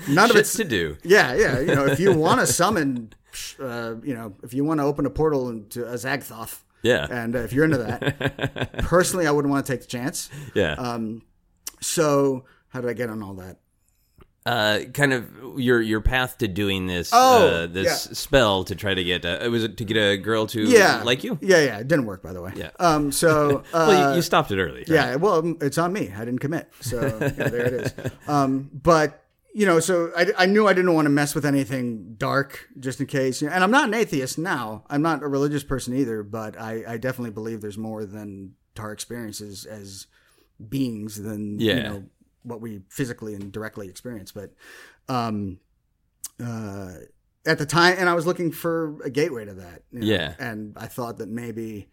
[0.08, 0.96] none of it's to do.
[1.02, 1.60] Yeah, yeah.
[1.60, 3.12] You know, if you want to summon,
[3.60, 7.06] uh, you know, if you want to open a portal into Azathoth, Yeah.
[7.10, 10.30] and uh, if you're into that, personally, I wouldn't want to take the chance.
[10.54, 10.74] Yeah.
[10.74, 11.22] Um,
[11.80, 13.58] so how did I get on all that?
[14.46, 15.24] uh, kind of
[15.58, 18.12] your your path to doing this Oh, uh, this yeah.
[18.14, 21.24] spell to try to get uh, was it to get a girl to Yeah, like
[21.24, 21.38] you?
[21.40, 21.78] Yeah, yeah.
[21.78, 22.52] It didn't work, by the way.
[22.54, 22.68] Yeah.
[22.78, 23.10] Um.
[23.10, 23.64] So.
[23.72, 24.80] Uh, Well, you, you stopped it early.
[24.80, 24.88] right?
[24.88, 26.12] Yeah, well, it's on me.
[26.14, 27.94] I didn't commit, so yeah, there it is.
[28.28, 29.23] Um, but
[29.56, 33.00] you know, so I, I knew I didn't want to mess with anything dark, just
[33.00, 33.40] in case.
[33.40, 34.82] And I'm not an atheist now.
[34.90, 38.90] I'm not a religious person either, but I, I definitely believe there's more than our
[38.90, 40.08] experiences as
[40.68, 41.82] beings than you Yeah.
[41.88, 42.04] know
[42.42, 44.32] what we physically and directly experience.
[44.32, 44.50] But
[45.08, 45.60] um,
[46.44, 46.94] uh,
[47.46, 49.82] at the time, and I was looking for a gateway to that.
[49.92, 50.34] you know, Yeah.
[50.40, 51.88] and I thought that maybe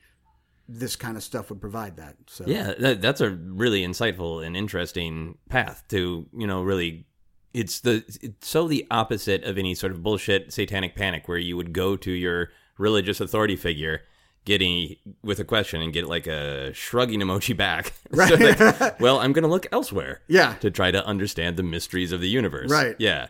[0.67, 2.15] this kind of stuff would provide that.
[2.27, 7.05] So Yeah, that, that's a really insightful and interesting path to you know really.
[7.53, 11.57] It's the it's so the opposite of any sort of bullshit satanic panic where you
[11.57, 14.01] would go to your religious authority figure
[14.45, 17.93] getting with a question and get like a shrugging emoji back.
[18.13, 20.21] So, like, well, I'm going to look elsewhere.
[20.27, 20.55] Yeah.
[20.61, 22.71] To try to understand the mysteries of the universe.
[22.71, 22.95] Right.
[22.99, 23.27] Yeah.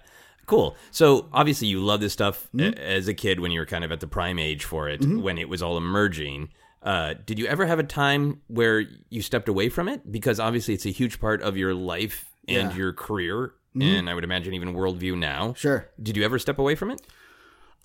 [0.47, 0.75] Cool.
[0.89, 2.79] So obviously you love this stuff Mm-hmm.
[2.79, 5.03] a- as a kid when you were kind of at the prime age for it,
[5.05, 6.49] when it was all emerging.
[6.81, 10.09] Uh, did you ever have a time where you stepped away from it?
[10.11, 12.69] Because obviously it's a huge part of your life and Yeah.
[12.69, 12.79] Mm-hmm.
[12.79, 15.53] your career, and I would imagine even worldview now.
[15.53, 15.89] Sure.
[16.01, 17.01] Did you ever step away from it?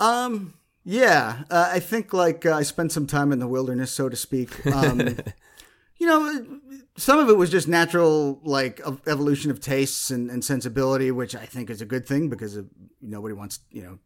[0.00, 0.54] Um.
[0.84, 1.44] Yeah.
[1.50, 4.64] Uh, I think like uh, I spent some time in the wilderness, so to speak.
[4.66, 5.00] Um,
[5.96, 6.60] you know,
[6.96, 11.46] some of it was just natural, like evolution of tastes and, and sensibility, which I
[11.46, 12.68] think is a good thing because of,
[13.00, 13.98] nobody wants you know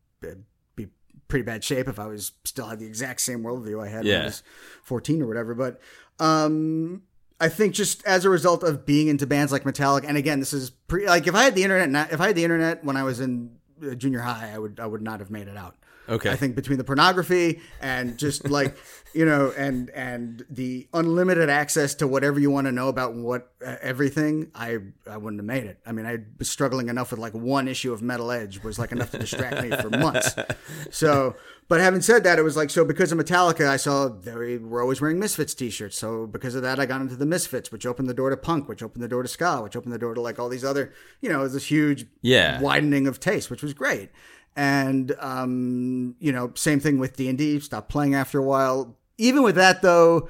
[0.77, 0.87] be-
[1.29, 4.21] pretty bad shape if I was still had the exact same worldview I had when
[4.23, 4.43] I was
[4.83, 5.55] fourteen or whatever.
[5.55, 5.81] But
[6.19, 7.03] um.
[7.40, 10.53] I think just as a result of being into bands like Metallica, and again, this
[10.53, 13.03] is pre like if I had the internet, if I had the internet when I
[13.03, 15.76] was in uh, junior high, I would I would not have made it out.
[16.08, 16.30] Okay.
[16.30, 18.76] I think between the pornography and just like
[19.12, 23.50] you know, and and the unlimited access to whatever you want to know about what
[23.64, 25.78] uh, everything, I I wouldn't have made it.
[25.84, 28.92] I mean, I was struggling enough with like one issue of Metal Edge was like
[28.92, 30.34] enough to distract me for months.
[30.90, 31.36] So,
[31.68, 34.80] but having said that, it was like so because of Metallica, I saw they were
[34.80, 35.96] always wearing Misfits t-shirts.
[35.96, 38.68] So because of that, I got into the Misfits, which opened the door to punk,
[38.68, 40.92] which opened the door to ska, which opened the door to like all these other,
[41.20, 42.60] you know, this huge Yeah.
[42.60, 44.10] widening of taste, which was great.
[44.56, 47.60] And um, you know, same thing with D and D.
[47.60, 48.96] Stop playing after a while.
[49.18, 50.28] Even with that, though,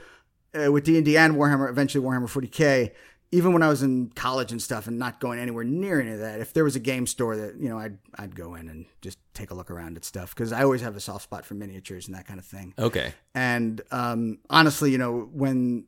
[0.54, 2.92] uh, with D and D and Warhammer, eventually Warhammer 40k.
[3.32, 6.18] Even when I was in college and stuff, and not going anywhere near any of
[6.18, 8.86] that, if there was a game store that you know, I'd I'd go in and
[9.00, 11.54] just take a look around at stuff because I always have a soft spot for
[11.54, 12.74] miniatures and that kind of thing.
[12.78, 13.12] Okay.
[13.34, 15.86] And um, honestly, you know, when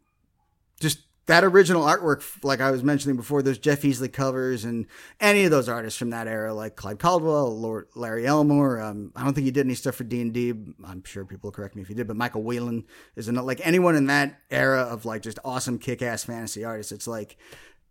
[0.80, 4.87] just that original artwork, like I was mentioning before, those Jeff Easley covers and
[5.20, 8.80] any of those artists from that era, like Clyde Caldwell, Lord, Larry Elmore.
[8.80, 10.52] Um, I don't think he did any stuff for D and D.
[10.85, 13.64] I'm sure people will correct me if he did, but Michael Whelan is another, like
[13.64, 16.92] anyone in that era of like just awesome kick-ass fantasy artists.
[16.92, 17.37] It's like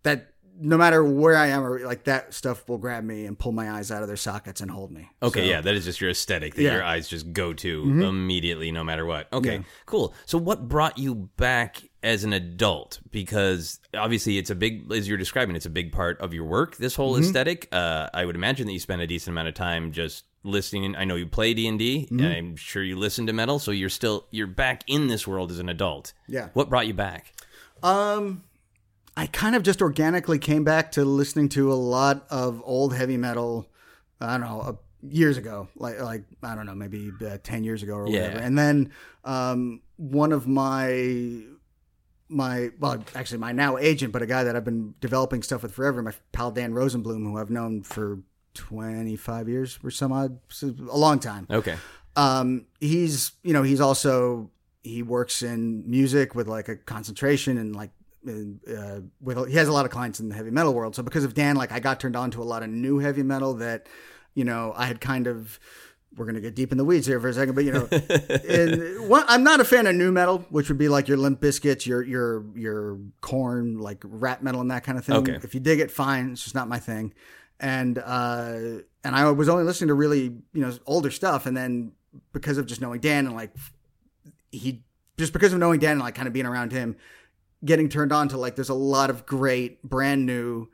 [0.04, 0.28] that.
[0.64, 3.72] No matter where I am, or like that stuff will grab me and pull my
[3.72, 5.10] eyes out of their sockets and hold me.
[5.24, 6.68] Okay, So- yeah, that is just your aesthetic that Yeah.
[6.72, 6.76] Mm-hmm.
[6.76, 9.32] your eyes just go to immediately, no matter what.
[9.34, 10.14] Okay, cool.
[10.26, 13.00] So, what brought you back as an adult?
[13.12, 16.78] Because obviously, it's a big, as you're describing, it's a big part of your work.
[16.78, 17.24] This whole Mm-hmm.
[17.24, 17.68] aesthetic.
[17.72, 20.96] Uh, I would imagine that you spend a decent amount of time just listening.
[20.96, 22.08] I know you play D and D.
[22.12, 22.26] Mm-hmm.
[22.26, 25.60] I'm sure you listen to metal, so you're still you're back in this world as
[25.60, 26.14] an adult.
[26.28, 26.50] Yeah.
[26.54, 27.34] What brought you back?
[27.84, 28.44] Um,
[29.18, 33.18] I kind of just organically came back to listening to a lot of old heavy
[33.18, 33.68] metal.
[34.20, 37.84] I don't know, uh, years ago, like like I don't know, maybe uh, ten years
[37.84, 38.22] ago or Yeah.
[38.22, 38.40] whatever.
[38.40, 38.92] And then
[39.26, 41.44] um, one of my
[42.32, 45.74] my well, actually my now agent, but a guy that I've been developing stuff with
[45.74, 48.20] forever, my pal Dan Rosenblum, who I've known for
[48.54, 51.76] twenty five years or some odd, a long time Okay.
[52.16, 54.50] um, he's you know he's also
[54.84, 57.92] he works in music with like a concentration and like
[58.28, 60.96] uh, with he has a lot of clients in the heavy metal world.
[60.96, 63.24] So because of Dan, like I got turned on to a lot of new heavy
[63.24, 63.88] metal that
[64.34, 65.60] you know I had kind of
[66.16, 69.12] we're gonna get deep in the weeds here for a second, but you know, in,
[69.28, 72.04] I'm not a fan of nu metal, which would be like your Limp Bizkits, your
[72.04, 75.18] your your Korn, like rap metal and that kind of thing.
[75.18, 75.40] Okay.
[75.42, 76.32] If you dig it, fine.
[76.32, 77.14] It's just not my thing.
[77.60, 81.94] And uh, and I was only listening to really you know older stuff, and then
[82.34, 83.56] because of just knowing Dan and like
[84.52, 84.84] he
[85.18, 86.98] just because of knowing Dan and like kind of being around him,
[87.64, 90.68] getting turned on to like there's a lot of great brand new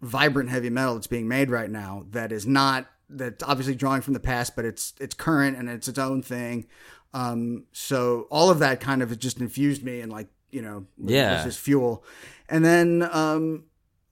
[0.00, 4.14] vibrant heavy metal that's being made right now that is not that's obviously drawing from
[4.14, 6.66] the past but it's it's current and it's its own thing
[7.14, 11.36] um so all of that kind of just infused me and like you know Yeah.
[11.36, 12.04] was just fuel
[12.48, 13.64] and then um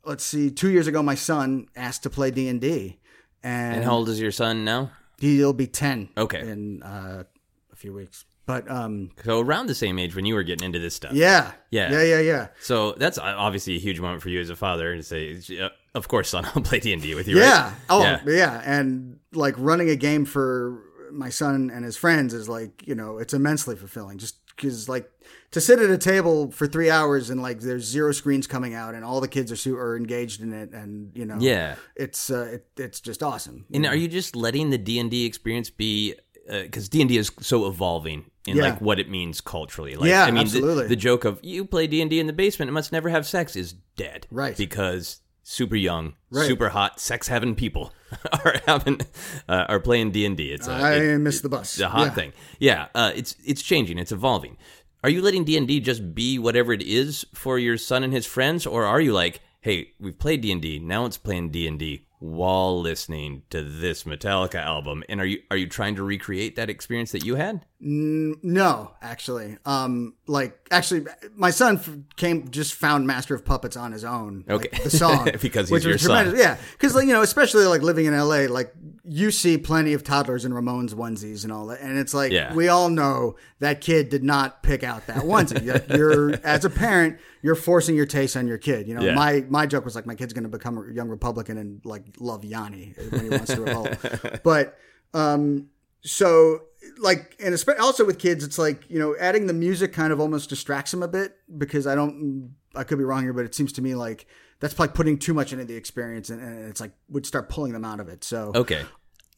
[0.05, 2.99] let's see 2 years ago my son asked to play D&D
[3.43, 4.91] and, And how old is your son now?
[5.19, 6.41] he'll be 10 Okay.
[6.41, 7.25] in uh,
[7.73, 10.79] a few weeks but um So around the same age when you were getting into
[10.79, 11.13] this stuff.
[11.13, 11.91] yeah Yeah.
[11.91, 15.03] yeah yeah yeah So that's obviously a huge moment for you as a father to
[15.03, 17.65] say, uh, "Of course, son, I'll play D and D with you." Yeah.
[17.65, 17.73] right?
[17.91, 18.21] Oh, Yeah.
[18.27, 18.63] yeah.
[18.65, 20.83] And like running a game for
[21.13, 25.11] my son and his friends is like, you know, it's immensely fulfilling just because like
[25.53, 28.95] to sit at a table for three hours and like there's zero screens coming out
[28.95, 30.71] and all the kids are, su- are engaged in it.
[30.73, 31.77] And, you know, Yeah.
[31.95, 33.67] it's, uh, it, it's just awesome.
[33.73, 36.15] And are you just letting the D and D experience be?
[36.49, 38.63] Because D and D is so evolving in Yeah.
[38.65, 39.95] like what it means culturally.
[39.97, 40.87] Like, Yeah, I mean, the- absolutely.
[40.89, 43.27] The, joke of you play D and D in the basement and must never have
[43.27, 44.57] sex is dead, Right.
[44.57, 46.47] Because super young, Right.
[46.49, 47.93] super hot, sex having people
[48.45, 49.01] are having
[49.49, 50.51] uh, are playing D and D.
[50.53, 51.77] It's a, I it- missed the bus.
[51.77, 52.15] the hot Yeah.
[52.15, 52.33] thing.
[52.59, 53.99] Yeah, uh, it's it's changing.
[53.99, 54.57] It's evolving.
[55.05, 58.13] Are you letting D and D just be whatever it is for your son and
[58.13, 61.51] his friends, or are you like, hey, we've played D and D, now it's playing
[61.51, 65.95] D and D while listening to this Metallica album, and are you are you trying
[65.97, 67.65] to recreate that experience that you had?
[67.79, 73.93] No, actually, um, like actually, my son f- came just found Master of Puppets on
[73.93, 74.45] his own.
[74.49, 74.83] like, Okay.
[74.85, 76.25] the song Because he's which your was son.
[76.25, 76.41] tremendous.
[76.43, 78.73] Yeah, because like you know, especially like living in L.A., like
[79.05, 82.55] you see plenty of toddlers in Ramones onesies and all that, and it's like Yeah.
[82.55, 85.67] we all know that kid did not pick out that onesie.
[85.73, 88.89] Like, you're as a parent, you're forcing your taste on your kid.
[88.89, 89.15] You know, Yeah.
[89.15, 92.05] my my joke was like my kid's going to become a young Republican and like
[92.19, 93.97] love Yanni when he wants to revolt,
[94.43, 94.79] but.
[95.15, 95.69] um
[96.07, 96.63] so
[96.99, 100.49] like and also with kids it's like you know adding the music kind of almost
[100.49, 103.73] distracts them a bit because i don't i could be wrong here but it seems
[103.73, 104.27] to me like
[104.61, 107.73] that's like putting too much into the experience and, and it's like would start pulling
[107.73, 108.25] them out of it.
[108.25, 108.85] So Okay,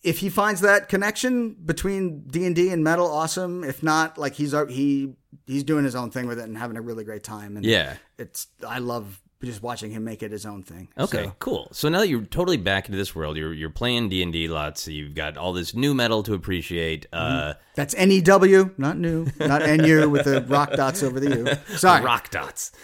[0.02, 3.64] if he finds that connection between d&d and metal awesome.
[3.64, 5.14] If not like he's he
[5.46, 7.56] he's doing his own thing with it and having a really great time.
[7.56, 7.96] And yeah.
[8.18, 11.68] it's i love just watching him make it his own thing Okay, So- cool.
[11.72, 14.48] So now that you're totally back into this world, you're you're playing D and D
[14.48, 14.88] lots.
[14.88, 17.06] You've got all this new metal to appreciate.
[17.12, 21.36] Uh, that's n-e-w not new not nu with the rock dots over the
[21.68, 22.72] u sorry rock dots.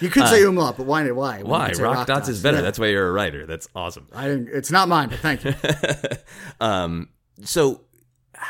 [0.00, 1.04] You could say umlaut, but why?
[1.04, 1.42] Not why?
[1.42, 2.56] Why say rock, dots, is better?
[2.56, 2.62] Yeah.
[2.62, 3.46] That's why you're a writer.
[3.46, 4.08] That's awesome.
[4.12, 5.54] I didn't, it's not mine, but thank you.
[6.60, 7.08] Um,
[7.42, 7.82] so,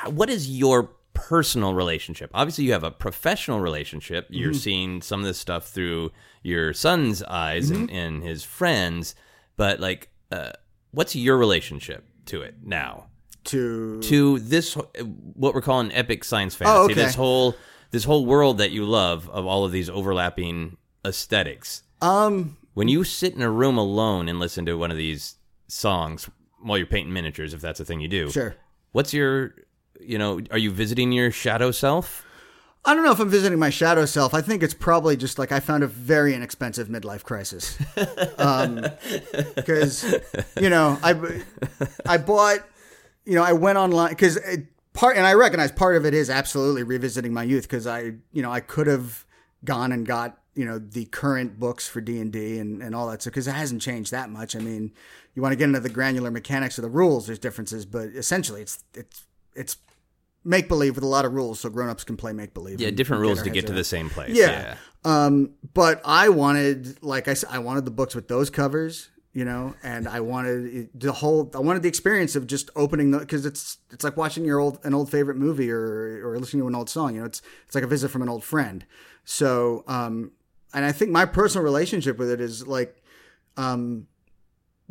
[0.06, 2.30] what is your personal relationship?
[2.32, 4.26] Obviously, you have a professional relationship.
[4.30, 4.58] You're Mm-hmm.
[4.58, 6.10] seeing some of this stuff through
[6.42, 7.96] your son's eyes and, Mm-hmm.
[7.96, 9.14] and his friends,
[9.56, 10.52] but like, uh,
[10.90, 13.06] what's your relationship to it now?
[13.44, 16.76] to To this, what we're calling epic science fantasy.
[16.78, 16.94] Oh, okay.
[16.94, 17.56] This whole
[17.90, 21.82] this whole world that you love of all of these overlapping aesthetics.
[22.00, 25.34] um, When you sit in a room alone and listen to one of these
[25.68, 26.30] songs
[26.62, 28.54] while you're painting miniatures, if that's a thing you do, sure.
[28.92, 29.54] What's your,
[30.00, 32.24] you know, are you visiting your shadow self?
[32.84, 34.34] I don't know if I'm visiting my shadow self.
[34.34, 37.78] I think it's probably just like I found a very inexpensive midlife crisis.
[38.38, 38.84] Um,
[39.54, 40.16] because,
[40.60, 41.14] you know, I,
[42.04, 42.58] I bought,
[43.24, 44.36] you know, I went online because
[44.94, 48.42] part, and I recognize part of it is absolutely revisiting my youth because I, you
[48.42, 49.24] know, I could have
[49.64, 53.22] gone and got, you know, the current books for D and D and all that
[53.22, 54.56] So, because it hasn't changed that much.
[54.56, 54.92] I mean,
[55.36, 58.62] you want to get into the granular mechanics of the rules, there's differences, but essentially
[58.62, 59.76] it's, it's, it's
[60.44, 62.80] make believe with a lot of rules so grown-ups can play make believe.
[62.80, 64.34] Yeah, different rules to get to the same place.
[64.34, 64.76] Yeah.
[65.04, 69.44] Um, but I wanted, like I said, I wanted the books with those covers, you
[69.44, 73.46] know, and I wanted the whole, I wanted the experience of just opening the, because
[73.46, 76.74] it's it's like watching your old an old favorite movie or or listening to an
[76.74, 77.14] old song.
[77.14, 78.84] You know, it's it's like a visit from an old friend.
[79.24, 80.32] So, um,
[80.74, 83.02] and I think my personal relationship with it is like,
[83.56, 84.06] um.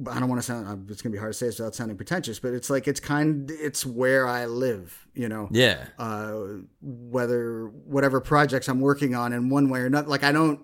[0.10, 0.90] I don't want to sound.
[0.90, 3.52] It's gonna be hard to say this without sounding pretentious, but it's like it's kind.
[3.52, 5.86] It's where I live, you know Yeah.
[6.00, 6.40] uh,
[6.82, 10.08] whether whatever projects I'm working on in one way or not.
[10.08, 10.62] Like I don't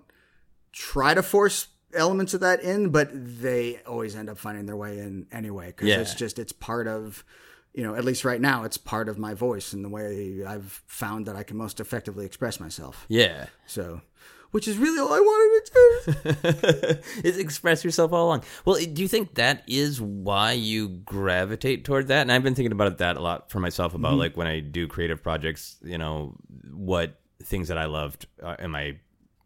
[0.72, 4.98] try to force elements of that in, but they always end up finding their way
[4.98, 6.00] in anyway because Yeah.
[6.00, 7.24] it's just it's part of
[7.74, 10.82] you know at least right now it's part of my voice and the way I've
[10.86, 13.04] found that I can most effectively express myself.
[13.08, 13.46] Yeah.
[13.66, 14.00] So
[14.50, 16.32] which is really all I wanted to
[16.92, 16.98] do.
[17.28, 18.44] is express yourself all along.
[18.64, 22.22] Well, do you think that is why you gravitate toward that?
[22.22, 24.18] And I've been thinking about that a lot for myself about Mm-hmm.
[24.20, 26.34] like when I do creative projects, you know,
[26.72, 28.96] what things that I loved uh, am I,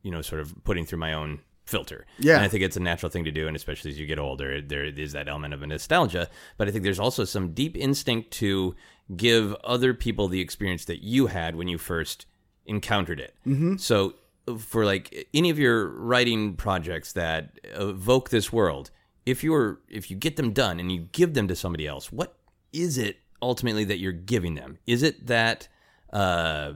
[0.02, 2.06] you know, sort of putting through my own filter.
[2.18, 2.34] Yeah.
[2.36, 4.60] And I think it's a natural thing to do, and especially as you get older,
[4.60, 6.28] there is that element of a nostalgia.
[6.56, 8.74] But I think there's also some deep instinct to
[9.16, 12.26] give other people the experience that you had when you first
[12.66, 13.34] encountered it.
[13.46, 13.76] Mm-hmm.
[13.76, 14.14] So
[14.58, 18.90] for like any of your writing projects that evoke this world,
[19.24, 22.36] if you're if you get them done and you give them to somebody else, what
[22.72, 24.78] is it ultimately that you're giving them?
[24.86, 25.68] Is it that
[26.12, 26.74] uh,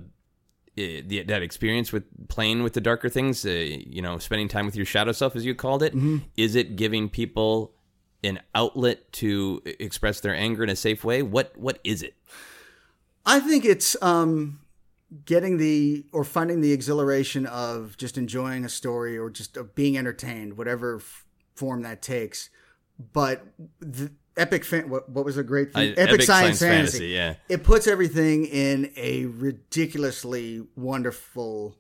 [0.77, 4.67] eh, the, that experience with playing with the darker things, uh, you know, spending time
[4.67, 5.95] with your shadow self, as you called it,
[6.37, 7.73] is it giving people
[8.25, 11.23] an outlet to express their anger in a safe way?
[11.23, 12.15] What what is it?
[13.25, 14.61] I think it's um,
[15.25, 19.97] getting the or finding the exhilaration of just enjoying a story or just of being
[19.97, 22.51] entertained, whatever f- form that takes.
[23.13, 23.47] But
[23.79, 25.91] the epic, fan, what, what was a great thing?
[25.91, 26.99] I- epic, science, fantasy.
[26.99, 27.35] fantasy, yeah.
[27.49, 31.77] It puts everything in a ridiculously wonderful,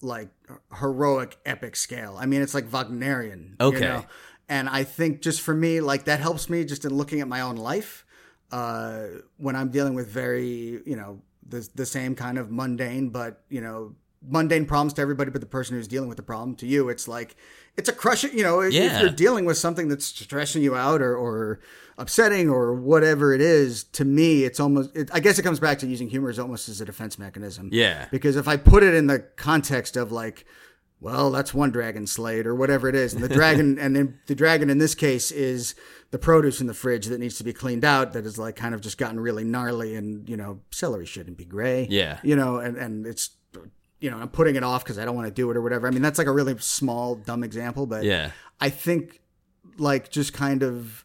[0.00, 0.30] like
[0.78, 2.16] heroic, epic scale.
[2.18, 3.56] I mean, it's like Wagnerian.
[3.60, 3.80] you Okay.
[3.80, 4.06] know?
[4.48, 7.40] And I think just for me, like that helps me just in looking at my
[7.42, 8.04] own life
[8.50, 9.04] uh,
[9.36, 11.20] when I'm dealing with very, you know,
[11.50, 13.94] the the same kind of mundane, but you know,
[14.26, 17.06] mundane problems to everybody, but the person who's dealing with the problem to you, it's
[17.06, 17.36] like
[17.76, 18.24] it's a crush.
[18.24, 21.60] You know, if, if you're dealing with something that's stressing you out or or
[21.98, 24.96] upsetting or whatever it is, to me, it's almost.
[24.96, 27.68] It, I guess it comes back to using humor as almost as a defense mechanism.
[27.72, 28.06] Yeah.
[28.10, 30.46] Because if I put it in the context of like,
[31.00, 34.34] well, that's one dragon slayed or whatever it is, and the dragon and then the
[34.34, 35.74] dragon in this case is
[36.10, 38.74] the produce in the fridge that needs to be cleaned out that is like kind
[38.74, 41.86] of just gotten really gnarly and you know celery shouldn't be gray.
[41.88, 42.18] Yeah.
[42.22, 43.30] You know, and and it's
[44.00, 45.86] you know I'm putting it off because I don't want to do it or whatever.
[45.86, 48.32] I mean that's like a really small dumb example, but Yeah.
[48.60, 49.20] I think
[49.78, 51.04] like just kind of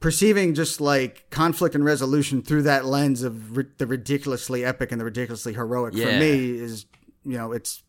[0.00, 5.00] perceiving just like conflict and resolution through that lens of ri- the ridiculously epic and
[5.00, 6.86] the ridiculously heroic for me is
[7.24, 7.82] you know it's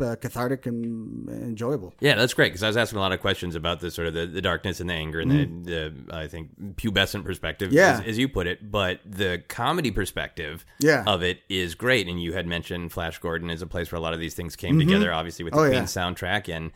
[0.00, 1.94] uh, cathartic and enjoyable.
[2.00, 4.14] Yeah, that's great because I was asking a lot of questions about the sort of
[4.14, 7.74] the, the darkness and the anger and the, the I think pubescent perspective, Mm.
[7.74, 8.00] Yeah.
[8.00, 8.70] as, as you put it.
[8.70, 11.04] But the comedy perspective Yeah.
[11.06, 12.08] of it is great.
[12.08, 14.56] And you had mentioned Flash Gordon is a place where a lot of these things
[14.56, 15.82] came together, obviously with the Oh, Queen yeah.
[15.84, 16.48] soundtrack.
[16.54, 16.70] And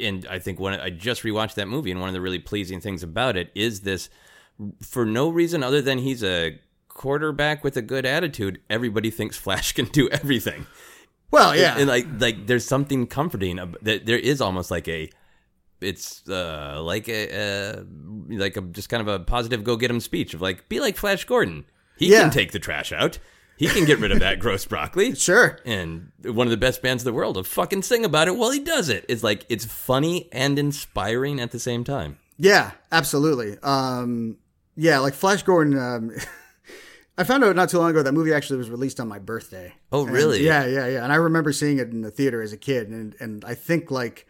[0.00, 2.80] and I think when I just rewatched that movie, and one of the really pleasing
[2.80, 4.08] things about it is this,
[4.80, 6.58] for no reason other than he's a
[6.88, 10.66] quarterback with a good attitude, everybody thinks Flash can do everything.
[11.32, 15.10] Well, yeah, and like like there's something comforting that there is almost like a
[15.80, 17.82] it's uh like a uh,
[18.28, 20.96] like a just kind of a positive go get him speech of like be like
[20.96, 21.64] Flash Gordon
[21.96, 22.20] he Yeah.
[22.22, 23.18] can take the trash out
[23.56, 25.58] he can get rid of that gross broccoli sure.
[25.64, 28.50] and one of the best bands in the world to fucking sing about it while
[28.50, 33.58] he does it it's like it's funny and inspiring at the same time Yeah, absolutely.
[33.62, 34.36] Um,
[34.76, 35.78] yeah, like Flash Gordon.
[35.78, 36.10] Um,
[37.18, 39.74] I found out not too long ago that movie actually was released on my birthday.
[39.92, 40.44] Oh, And- really?
[40.44, 41.04] yeah, yeah, yeah.
[41.04, 43.90] And I remember seeing it in the theater as a kid, and and I think
[43.90, 44.26] like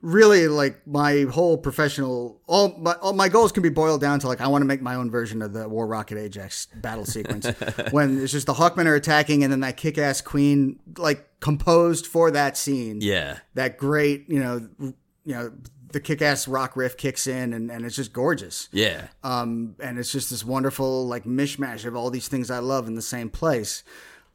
[0.00, 4.28] really like my whole professional all my all my goals can be boiled down to
[4.28, 7.46] like I want to make my own version of the War Rocket Ajax battle sequence
[7.90, 12.06] when it's just the Hawkmen are attacking and then that kick ass queen like composed
[12.06, 14.94] for that scene yeah that great, you know, you
[15.34, 15.52] know,
[15.92, 18.68] the kick-ass rock riff kicks in, and, and it's just gorgeous.
[18.72, 22.86] yeah Um, and it's just this wonderful like mishmash of all these things I love
[22.88, 23.84] in the same place.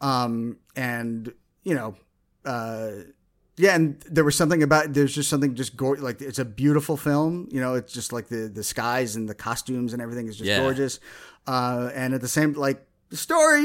[0.02, 1.32] Um, and
[1.64, 1.96] you know,
[2.46, 2.92] uh,
[3.56, 6.98] yeah, and there was something about there's just something just go like it's a beautiful
[6.98, 7.48] film.
[7.52, 10.48] You know, it's just like the the skies and the costumes and everything is just
[10.48, 10.60] Yeah.
[10.60, 11.00] gorgeous.
[11.46, 13.62] Uh, and at the same like story,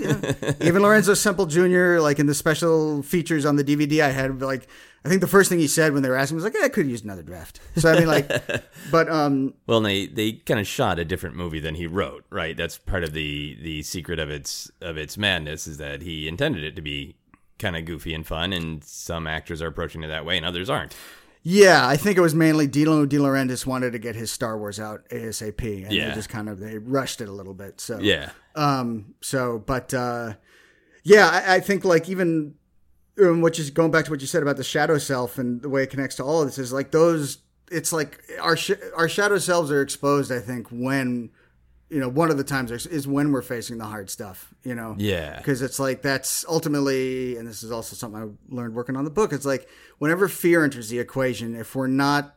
[0.00, 0.52] yeah.
[0.62, 1.98] even Lorenzo Semple Jr.
[2.00, 4.66] like in the special features on the DVD I had like.
[5.04, 6.68] I think the first thing he said when they were asking was like, "Yeah, I
[6.68, 8.28] could use another draft." So I mean, like,
[8.90, 12.56] but um, Well, they they kind of shot a different movie than he wrote, right?
[12.56, 16.64] That's part of the the secret of its of its madness is that he intended
[16.64, 17.16] it to be
[17.58, 20.68] kind of goofy and fun, and some actors are approaching it that way, and others
[20.68, 20.94] aren't.
[21.42, 24.78] Yeah, I think it was mainly Dino De Laurentiis wanted to get his Star Wars
[24.78, 26.08] out ASAP, and Yeah.
[26.10, 27.80] they just kind of they rushed it a little bit.
[27.80, 30.34] So Yeah, um, so but uh,
[31.04, 32.56] yeah, I, I think like even
[33.28, 35.82] what you going back to what you said about the shadow self and the way
[35.82, 37.38] it connects to all of this is like those.
[37.70, 40.32] It's like our sh- our shadow selves are exposed.
[40.32, 41.30] I think when
[41.88, 44.52] you know one of the times is- is when we're facing the hard stuff.
[44.64, 48.74] You know, yeah, because it's like that's ultimately and this is also something i learned
[48.74, 49.68] working on the book it's like
[49.98, 52.36] whenever fear enters the equation if we're not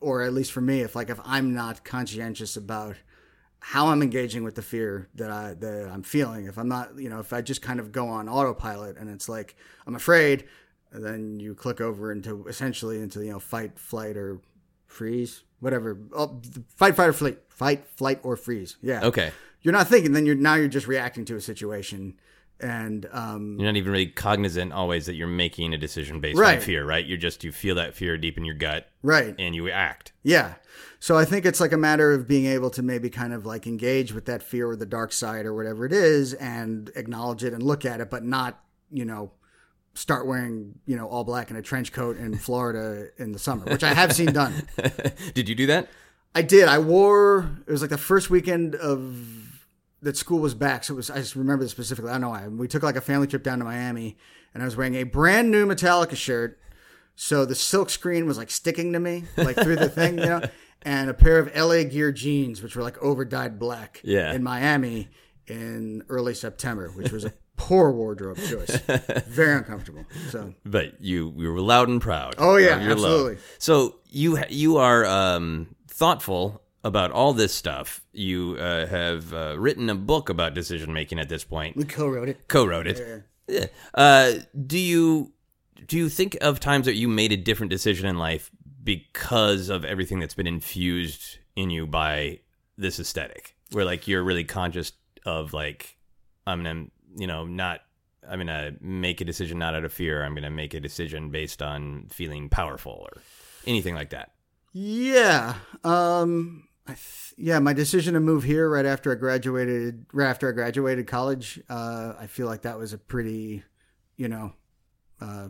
[0.00, 2.96] or at least for me if like if i'm not conscientious about
[3.60, 7.08] how i'm engaging with the fear that i that i'm feeling if i'm not you
[7.08, 9.54] know if i just kind of go on autopilot and it's like
[9.86, 10.44] i'm afraid
[10.92, 14.40] then you click over into essentially into you know fight, flight, or
[14.86, 15.98] freeze, whatever.
[16.12, 16.40] Oh,
[16.76, 18.76] fight, fight, or flight, fight, flight, or freeze.
[18.82, 19.04] Yeah.
[19.04, 19.32] Okay.
[19.62, 20.12] You're not thinking.
[20.12, 22.18] Then you're now you're just reacting to a situation,
[22.62, 26.60] and um, You're not even really cognizant always that you're making a decision based on
[26.60, 27.04] fear, right?
[27.04, 29.34] You're just you feel that fear deep in your gut right.
[29.38, 30.12] and you act.
[30.22, 30.54] Yeah.
[30.98, 33.66] So I think it's like a matter of being able to maybe kind of like
[33.66, 37.54] engage with that fear or the dark side or whatever it is and acknowledge it
[37.54, 39.32] and look at it, but not, you know,
[39.94, 43.64] start wearing, you know, all black and a trench coat in Florida in the summer,
[43.64, 44.68] which I have seen done.
[45.34, 45.88] Did you do that?
[46.34, 46.68] I did.
[46.68, 49.49] I wore, it was like the first weekend of
[50.02, 50.84] that school was back.
[50.84, 52.10] So it was, I just remember this specifically.
[52.10, 52.48] I don't know why.
[52.48, 54.16] We took like a family trip down to Miami
[54.54, 56.58] and I was wearing a brand new Metallica shirt.
[57.16, 60.40] So the silk screen was like sticking to me, like through the thing, you know,
[60.82, 64.32] and a pair of LA Gear jeans, which were like overdyed black Yeah.
[64.32, 65.08] in Miami
[65.46, 68.74] in early September, which was a poor wardrobe choice.
[69.26, 70.06] Very uncomfortable.
[70.30, 72.36] So But you you were loud and proud.
[72.38, 73.04] Oh, yeah, of your love.
[73.12, 73.38] absolutely.
[73.58, 78.02] So you you are um, thoughtful about all this stuff.
[78.12, 81.76] You uh, have uh, written a book about decision making at this point.
[81.76, 82.48] we co wrote it.
[82.48, 83.24] Co-wrote it.
[83.46, 83.66] Yeah.
[83.94, 84.34] Uh,
[84.66, 85.32] do you
[85.86, 88.50] do you think of times that you made a different decision in life
[88.82, 92.40] because of everything that's been infused in you by
[92.76, 93.56] this aesthetic?
[93.72, 94.92] Where like you're really conscious
[95.26, 95.98] of like
[96.46, 97.80] I'm gonna you know not
[98.28, 100.22] I'm gonna make a decision not out of fear.
[100.22, 103.20] I'm gonna make a decision based on feeling powerful or
[103.66, 104.32] anything like that.
[104.72, 105.54] Yeah.
[105.82, 110.52] Um th- yeah, my decision to move here right after I graduated right after I
[110.52, 113.62] graduated college, uh I feel like that was a pretty,
[114.16, 114.52] you know,
[115.20, 115.48] uh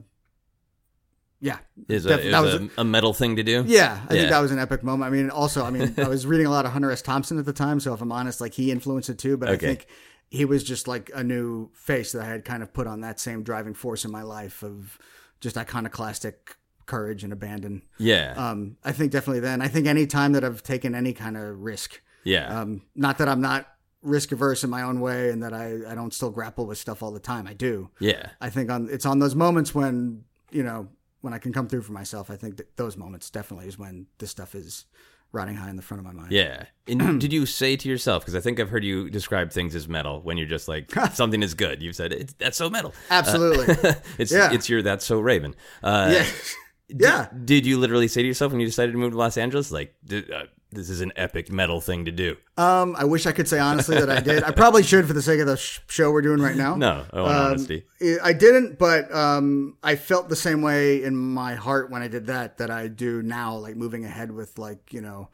[1.40, 1.58] yeah.
[1.88, 3.64] Is, Def- a, that was a, a metal thing to do?
[3.66, 4.20] Yeah, I Yeah.
[4.20, 5.10] think that was an epic moment.
[5.10, 7.00] I mean, also, I mean, I was reading a lot of Hunter S.
[7.00, 9.36] Thompson at the time, so if I'm honest, like he influenced it too.
[9.38, 9.54] But Okay.
[9.66, 9.86] I think
[10.28, 13.18] he was just like a new face that I had kind of put on that
[13.18, 14.98] same driving force in my life of
[15.40, 16.56] just iconoclastic
[16.90, 17.82] courage and abandon.
[17.98, 18.34] Yeah.
[18.36, 19.62] Um, I think definitely then.
[19.62, 22.60] I think any time that I've taken any kind of risk, yeah.
[22.60, 23.66] um, not that I'm not
[24.02, 27.02] risk averse in my own way and that I, I don't still grapple with stuff
[27.02, 27.46] all the time.
[27.46, 27.90] I do.
[28.00, 28.30] yeah.
[28.40, 30.88] I think on it's on those moments when you know
[31.20, 32.30] when I can come through for myself.
[32.30, 34.86] I think that those moments definitely is when this stuff is
[35.32, 36.32] riding high in the front of my mind.
[36.32, 36.64] Yeah.
[36.88, 39.88] And did you say to yourself, because I think I've heard you describe things as
[39.88, 41.82] metal when you're just like, something is good.
[41.82, 42.92] You've said, it's, that's so metal.
[43.10, 43.74] absolutely.
[44.18, 44.52] it's, yeah.
[44.52, 45.54] it's your, that's so Raven.
[45.82, 46.26] Uh, yeah,
[46.98, 47.28] yeah.
[47.44, 49.94] Did you literally say to yourself when you decided to move to Los Angeles, like,
[50.08, 52.36] "Th- uh, this is an epic metal thing to do?
[52.56, 54.42] Um, I wish I could say honestly that I did.
[54.44, 56.74] I probably should for the sake of the sh- show we're doing right now.
[56.76, 57.84] No, I want Um, honesty.
[58.22, 62.26] I didn't, but um, I felt the same way in my heart when I did
[62.26, 65.28] that that I do now, like moving ahead with like you know,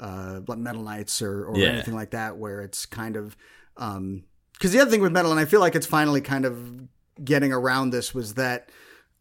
[0.00, 1.68] uh, Metal Nights or, or Yeah.
[1.68, 3.36] anything like that, where it's kind of
[3.76, 6.88] because the other thing with metal, and I feel like it's finally kind of
[7.22, 8.70] getting around this, was that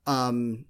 [0.07, 0.65] um,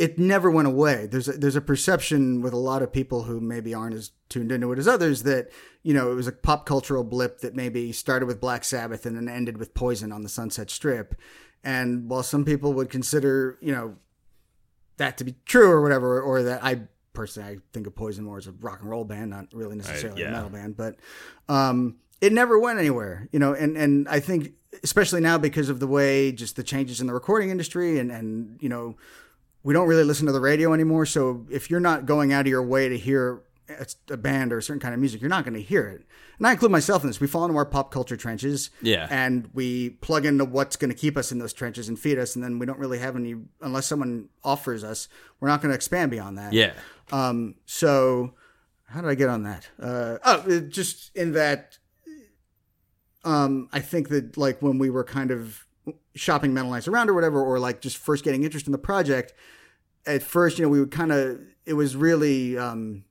[0.00, 1.06] it never went away.
[1.06, 4.50] There's a, there's a perception with a lot of people who maybe aren't as tuned
[4.50, 5.50] into it as others that
[5.82, 9.14] you know it was a pop cultural blip that maybe started with Black Sabbath and
[9.14, 11.14] then ended with Poison on the Sunset Strip.
[11.62, 13.96] And while some people would consider you know
[14.96, 16.80] that to be true or whatever, or that I
[17.12, 20.22] personally I think of Poison more as a rock and roll band, not really necessarily
[20.22, 20.28] yeah.
[20.28, 20.96] a metal band, but
[21.50, 23.52] um, it never went anywhere, you know.
[23.52, 27.12] And and I think especially now because of the way just the changes in the
[27.12, 28.96] recording industry and and you know
[29.62, 31.06] we don't really listen to the radio anymore.
[31.06, 33.42] So if you're not going out of your way to hear
[34.10, 36.04] a band or a certain kind of music, you're not going to hear it.
[36.38, 37.20] And I include myself in this.
[37.20, 39.06] We fall into our pop culture trenches, Yeah.
[39.10, 42.34] and we plug into what's going to keep us in those trenches and feed us,
[42.34, 45.06] and then we don't really have any unless someone offers us.
[45.38, 46.52] We're not going to expand beyond that.
[46.52, 46.72] Yeah.
[47.12, 47.56] Um.
[47.66, 48.34] So,
[48.86, 49.68] how did I get on that?
[49.78, 50.16] Uh.
[50.24, 51.78] Oh, just in that.
[53.24, 53.68] Um.
[53.72, 55.66] I think that like when we were kind of
[56.14, 59.32] shopping Metal Nights around or whatever, or like just first getting interest in the project.
[60.06, 61.40] At first, you know, we would kind of.
[61.66, 62.56] It was really.
[62.58, 63.04] um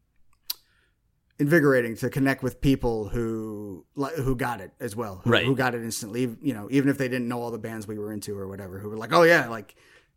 [1.41, 5.45] invigorating to connect with people who like, who got it as well, who, Right.
[5.45, 6.35] who got it instantly.
[6.41, 8.79] You know, even if they didn't know all the bands we were into or whatever,
[8.79, 9.75] who were like, "Oh yeah," like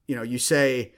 [0.09, 0.95] you know, you say,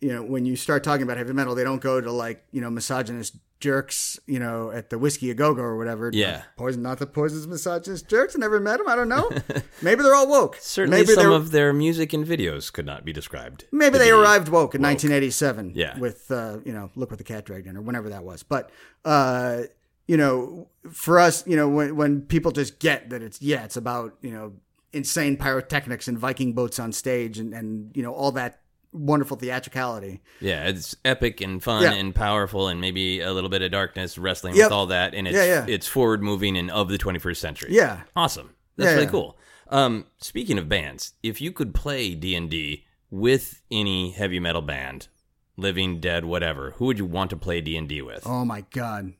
[0.00, 2.60] you know, when you start talking about heavy metal, they don't go to like you
[2.62, 6.10] know misogynist jerks, you know, at the Whisky a Go Go or whatever.
[6.12, 6.42] Yeah.
[6.56, 8.36] poison, not the poison's misogynist jerks.
[8.36, 8.88] I never met them.
[8.88, 9.30] I don't know.
[9.82, 10.56] Maybe they're all woke.
[10.60, 13.64] Certainly maybe some of their music and videos could not be described.
[13.72, 15.72] Maybe they arrived woke in 1987.
[15.74, 15.98] Yeah.
[15.98, 18.42] With uh, you know, look what the cat dragged in, or whenever that was.
[18.42, 18.70] But
[19.04, 19.62] uh,
[20.06, 23.76] you know, for us, you know, when when people just get that it's yeah, it's
[23.76, 24.54] about you know
[24.92, 28.60] insane pyrotechnics and Viking boats on stage and and you know all that
[28.92, 30.20] wonderful theatricality.
[30.40, 31.92] Yeah, it's epic and fun Yeah.
[31.92, 34.66] and powerful and maybe a little bit of darkness wrestling Yep.
[34.66, 35.66] with all that and it's Yeah, yeah.
[35.68, 37.68] it's forward moving and of the 21st century.
[37.72, 38.02] Yeah.
[38.16, 38.54] Awesome.
[38.76, 39.36] That's really cool.
[39.68, 45.08] Um speaking of bands, if you could play D&D with any heavy metal band,
[45.56, 48.26] living, dead, whatever, who would you want to play D and D with?
[48.26, 49.12] Oh my god.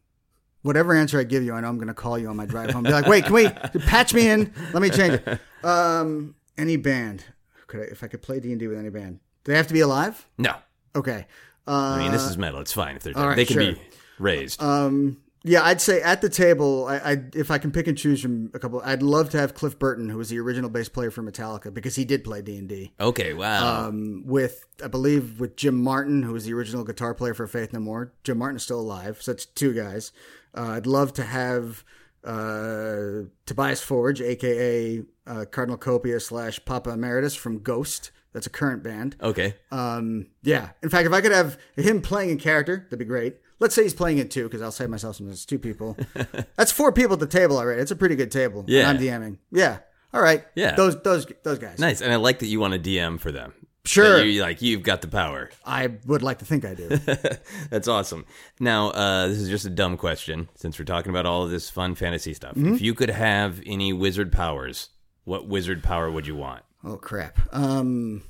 [0.62, 2.70] Whatever answer I give you, I know I'm going to call you on my drive
[2.70, 2.82] home.
[2.82, 3.48] Be like, wait, can we
[3.86, 4.52] patch me in?
[4.72, 5.40] Let me change it.
[5.64, 7.24] Um, any band.
[7.68, 9.68] Could I, if I could play D and D with any band, do they have
[9.68, 10.28] to be alive?
[10.36, 10.56] No,
[10.94, 11.26] Okay.
[11.66, 12.60] Uh, I mean this is metal.
[12.60, 13.24] It's fine if they're dead.
[13.24, 13.72] right, they can sure.
[13.72, 13.80] be
[14.18, 14.62] raised.
[14.62, 18.20] Um, yeah, I'd say at the table, I, I if I can pick and choose
[18.20, 21.10] from a couple, I'd love to have Cliff Burton, who was the original bass player
[21.10, 22.92] for Metallica, because he did play D and D.
[23.00, 23.86] okay, wow.
[23.86, 27.72] Um, with I believe with Jim Martin, who was the original guitar player for Faith
[27.72, 28.12] No More.
[28.24, 30.12] Jim Martin is still alive, so it's two guys.
[30.54, 31.84] Uh, I'd love to have
[32.22, 38.10] uh, Tobias Forge, aka uh, Cardinal Copia slash Papa Emeritus from Ghost.
[38.38, 39.16] That's a current band.
[39.20, 40.68] okay, Um, yeah.
[40.80, 43.38] In fact, if I could have him playing a character, that'd be great.
[43.58, 45.28] Let's say he's playing it too, because I'll save myself some.
[45.28, 45.96] It's two people.
[46.56, 47.82] That's four people at the table already.
[47.82, 48.60] It's a pretty good table.
[48.60, 48.88] And Yeah.
[48.88, 49.38] I'm DMing.
[49.50, 49.78] Yeah.
[50.14, 50.44] All right.
[50.54, 50.76] Yeah.
[50.76, 51.80] Those those those guys.
[51.80, 52.00] nice.
[52.00, 53.52] And I like that you want to DM for them.
[53.84, 54.22] Sure.
[54.24, 55.50] You, like you've got the power.
[55.66, 56.88] I would like to think I do.
[57.70, 58.24] That's awesome.
[58.60, 61.68] Now, uh, this is just a dumb question since we're talking about all of this
[61.70, 62.52] fun fantasy stuff.
[62.54, 62.74] Mm-hmm.
[62.74, 64.90] If you could have any wizard powers,
[65.24, 66.62] what wizard power would you want?
[66.84, 67.38] Oh crap.
[67.52, 68.22] Um,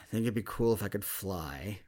[0.00, 1.80] I think it'd be cool if I could fly.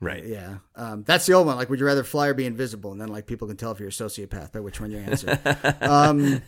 [0.00, 0.24] Right.
[0.24, 0.58] Yeah.
[0.76, 1.56] Um, that's the old one.
[1.56, 2.92] Like, would you rather fly or be invisible?
[2.92, 5.38] And then like people can tell if you're a sociopath by which one you answer.
[5.80, 6.40] um,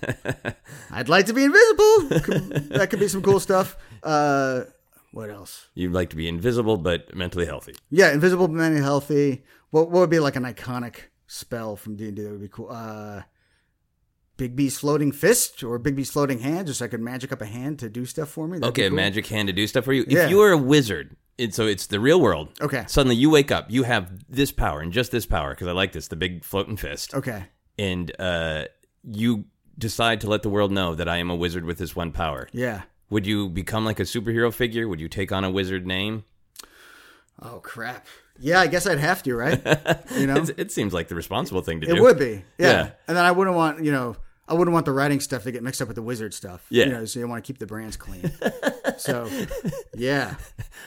[0.91, 2.21] I'd like to be invisible.
[2.21, 3.77] Could- that could be some cool stuff.
[4.03, 4.63] Uh,
[5.13, 5.67] what else?
[5.75, 7.75] You'd like to be invisible but mentally healthy.
[7.91, 9.43] Yeah, invisible but mentally healthy.
[9.71, 10.97] What what would be like an iconic
[11.27, 12.69] spell from D and D that would be cool?
[12.71, 13.23] Uh,
[14.41, 17.79] Bigby's floating fist or Bigby's floating hand, just so I could magic up a hand
[17.81, 18.59] to do stuff for me.
[18.59, 18.97] That'd Okay, cool.
[18.97, 20.05] magic hand to do stuff for you.
[20.09, 20.25] Yeah.
[20.25, 22.49] If you were a wizard, it, so it's the real world.
[22.61, 22.85] Okay.
[22.89, 25.93] Suddenly you wake up, you have this power and just this power because I like
[25.93, 27.45] this, the big floating fist, Okay.
[27.79, 28.65] and uh,
[29.05, 29.45] you
[29.77, 32.49] decide to let the world know that I am a wizard with this one power.
[32.53, 32.83] Yeah.
[33.11, 34.89] Would you become like a superhero figure?
[34.89, 36.25] Would you take on a wizard name?
[37.43, 38.07] Oh crap.
[38.39, 39.61] Yeah, I guess I'd have to, right?
[40.17, 41.95] You know, it seems like the responsible thing to do.
[41.97, 42.43] it would be.
[42.59, 42.71] Yeah.
[42.71, 42.91] Yeah.
[43.07, 44.17] And then I wouldn't want you know.
[44.51, 46.67] I wouldn't want the writing stuff to get mixed up with the wizard stuff.
[46.71, 46.87] Yeah.
[46.87, 48.33] You know, so you want to keep the brands clean.
[48.99, 49.29] so,
[49.95, 50.35] yeah.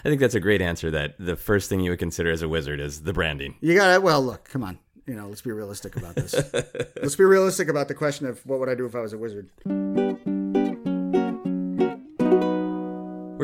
[0.04, 0.92] I think that's a great answer.
[0.92, 3.56] That the first thing you would consider as a wizard is the branding.
[3.62, 4.80] You got to Well, look, come on.
[5.08, 6.34] You know, let's be realistic about this.
[7.02, 9.18] let's be realistic about the question of what would I do if I was a
[9.18, 9.50] wizard.
[9.66, 10.18] We're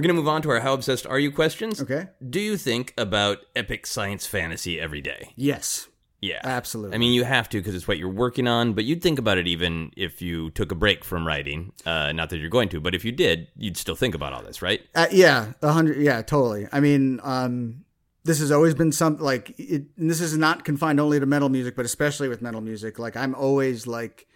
[0.02, 1.82] going to move on to our How Obsessed Are You questions.
[1.82, 2.08] Okay.
[2.30, 5.32] Do you think about epic science fantasy every day?
[5.36, 5.88] Yes.
[6.22, 6.40] Yeah.
[6.44, 6.96] Absolutely.
[6.96, 9.38] I mean, you have to because it's what you're working on, but you'd think about
[9.38, 11.72] it even if you took a break from writing.
[11.86, 14.42] Uh, not that you're going to, but if you did, you'd still think about all
[14.42, 14.82] this, right?
[14.96, 15.98] Uh, yeah, a hundred.
[15.98, 16.68] Yeah, totally.
[16.72, 17.86] I mean, um,
[18.26, 19.86] this has always been something like it.
[19.98, 23.00] And this is not confined only to metal music, but especially with metal music.
[23.00, 24.28] Like I'm always like,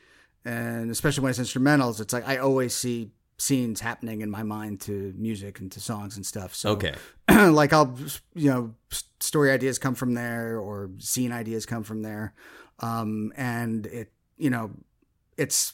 [0.46, 3.12] and especially when it's instrumentals, it's like I always see
[3.44, 6.56] scenes happening in my mind to music and to songs and stuff.
[6.56, 6.94] So Okay.
[7.30, 7.96] like I'll
[8.36, 8.74] you know
[9.20, 12.34] story ideas come from there or scene ideas come from there,
[12.80, 14.72] um, and it you know
[15.38, 15.74] it's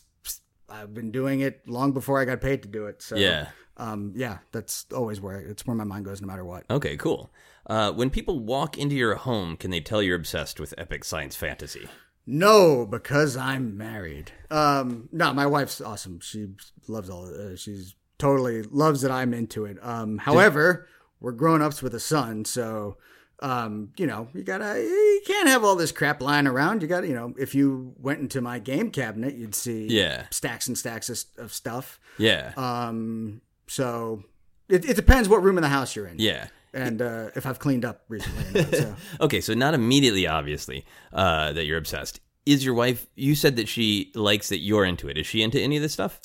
[0.70, 3.02] I've been doing it long before I got paid to do it.
[3.02, 3.48] So Yeah.
[3.78, 6.64] um, yeah, that's always where it's where my mind goes, no matter what.
[6.70, 7.32] Okay, cool.
[7.66, 11.36] Uh, when people walk into your home, can they tell you're obsessed with epic science
[11.36, 11.88] fantasy?
[12.32, 14.32] No, because I'm married.
[14.52, 16.20] Um, no, my wife's awesome.
[16.22, 16.50] She
[16.88, 17.26] loves all.
[17.26, 19.78] Uh, she's totally loves that I'm into it.
[19.82, 20.88] Um, however,
[21.20, 22.98] we're grown ups with a son, so
[23.42, 26.82] um, you know, you gotta you can't have all this crap lying around.
[26.82, 30.26] You got to you know, if you went into my game cabinet, you'd see Yeah.
[30.30, 32.00] stacks and stacks of, of stuff.
[32.18, 32.52] Yeah.
[32.58, 34.24] Um, so
[34.68, 36.20] it, it depends what room in the house you're in.
[36.20, 36.48] yeah.
[36.74, 38.62] And uh, if I've cleaned up recently.
[38.62, 38.96] Not, so.
[39.22, 42.20] Okay, so not immediately, obviously, uh, that you're obsessed.
[42.46, 43.08] Is your wife?
[43.16, 45.18] You said that she likes that you're into it.
[45.18, 46.20] Is she into any of this stuff?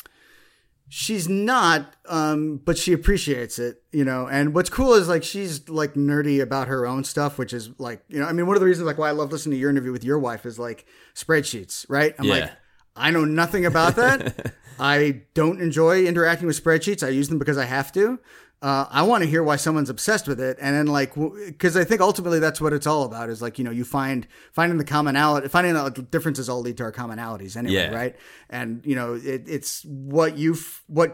[0.88, 4.26] She's not, um, but she appreciates it, you know.
[4.28, 8.04] And what's cool is like she's like nerdy about her own stuff, which is like,
[8.08, 9.70] you know, I mean, one of the reasons like why I love listening to your
[9.70, 10.84] interview with your wife is like
[11.14, 12.14] spreadsheets, right?
[12.18, 12.32] I'm Yeah.
[12.34, 12.50] like,
[12.96, 14.52] I know nothing about that.
[14.78, 17.04] I don't enjoy interacting with spreadsheets.
[17.04, 18.20] I use them because I have to.
[18.64, 21.84] Uh, I want to hear why someone's obsessed with it, and then like, because I
[21.84, 23.28] think ultimately that's what it's all about.
[23.28, 26.78] Is like you know you find finding the commonality, finding out the differences all lead
[26.78, 27.94] to our commonalities anyway, Yeah.
[27.94, 28.16] right?
[28.48, 31.10] And you know it, it's what you f- what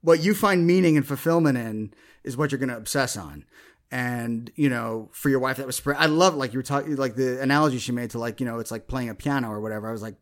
[0.00, 1.92] what you find meaning and fulfillment in
[2.24, 3.44] is what you're going to obsess on.
[3.90, 5.98] And you know, for your wife, that was spread.
[5.98, 8.58] I love like you were talking, like the analogy she made to like you know,
[8.60, 9.88] it's like playing a piano or whatever.
[9.90, 10.14] I was like,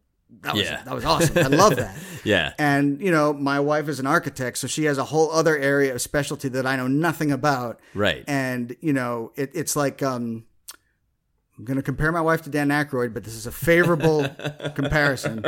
[0.42, 0.82] that was Yeah.
[0.84, 1.38] that was awesome.
[1.38, 1.96] I love that.
[2.22, 2.52] Yeah.
[2.58, 5.94] And you know, my wife is an architect, so she has a whole other area
[5.94, 7.80] of specialty that I know nothing about.
[7.94, 8.24] Right.
[8.28, 10.44] And you know, it, it's like um,
[11.56, 14.28] I'm going to compare my wife to Dan Aykroyd, but this is a favorable
[14.74, 15.46] comparison.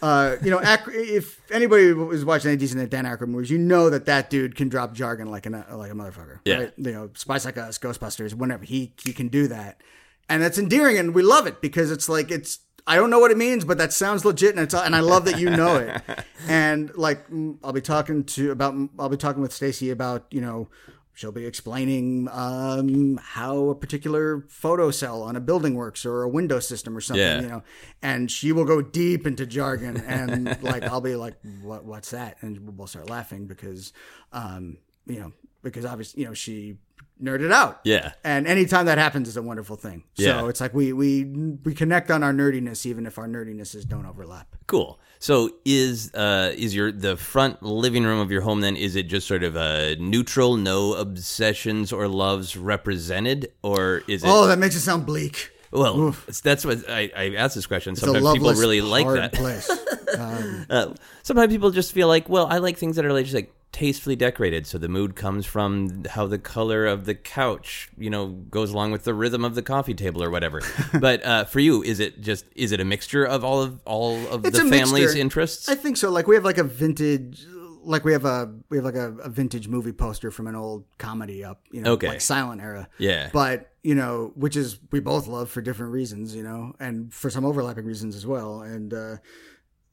[0.00, 3.90] Uh, you know, Ack- if anybody is watching any decent Dan Aykroyd movies, you know
[3.90, 6.38] that that dude can drop jargon like a like a motherfucker.
[6.44, 6.54] Yeah.
[6.58, 6.72] Right?
[6.76, 9.82] You know, Spies Like Us, Ghostbusters, whenever he he can do that,
[10.30, 12.60] and that's endearing, and we love it because it's like it's.
[12.88, 15.26] I don't know what it means, but that sounds legit, and it's and I love
[15.26, 16.02] that you know it.
[16.48, 20.40] and like, mm, I'll be talking to about I'll be talking with Stacy about you
[20.40, 20.68] know
[21.14, 26.28] she'll be explaining um, how a particular photo cell on a building works or a
[26.28, 27.40] window system or something, Yeah.
[27.40, 27.62] you know,
[28.02, 32.36] and she will go deep into jargon and like I'll be like, what what's that?
[32.40, 33.92] And we'll start laughing because,
[34.32, 35.32] um, you know,
[35.62, 36.76] because obviously you know she
[37.22, 37.80] nerded out.
[37.84, 38.12] Yeah.
[38.24, 40.04] And anytime that happens is a wonderful thing.
[40.16, 40.40] Yeah.
[40.40, 44.06] So it's like we we we connect on our nerdiness even if our nerdinesses don't
[44.06, 44.46] overlap.
[44.66, 44.98] Cool.
[45.18, 49.04] So is uh is your the front living room of your home then is it
[49.08, 54.28] just sort of a neutral, no obsessions or loves represented, or is it?
[54.30, 55.50] Oh, that makes it sound bleak.
[55.72, 57.92] well, it's- that's what I, I asked this question.
[57.92, 59.32] It's Sometimes people really like that.
[59.32, 59.68] place.
[60.18, 63.52] Uh, sometimes people just feel like, well, I like things that are like just like
[63.72, 68.28] tastefully decorated, so the mood comes from how the color of the couch, you know,
[68.28, 70.62] goes along with the rhythm of the coffee table or whatever.
[71.00, 74.16] but uh, for you, is it just is it a mixture of all of all
[74.28, 75.18] of It's the family's mixture.
[75.18, 75.68] interests?
[75.68, 76.10] I think so.
[76.10, 77.46] Like we have like a vintage,
[77.84, 80.84] like we have a we have like a, a vintage movie poster from an old
[80.98, 82.08] comedy up, you know, Okay.
[82.08, 82.88] like silent era.
[82.98, 83.30] Yeah.
[83.32, 87.30] But you know, which is we both love for different reasons, you know, and for
[87.30, 88.62] some overlapping reasons as well.
[88.62, 89.16] And uh,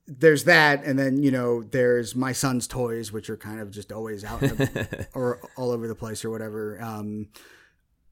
[0.08, 3.92] there's that, and then you know, there's my son's toys, which are kind of just
[3.92, 6.80] always out the, or all over the place or whatever.
[6.82, 7.28] Um,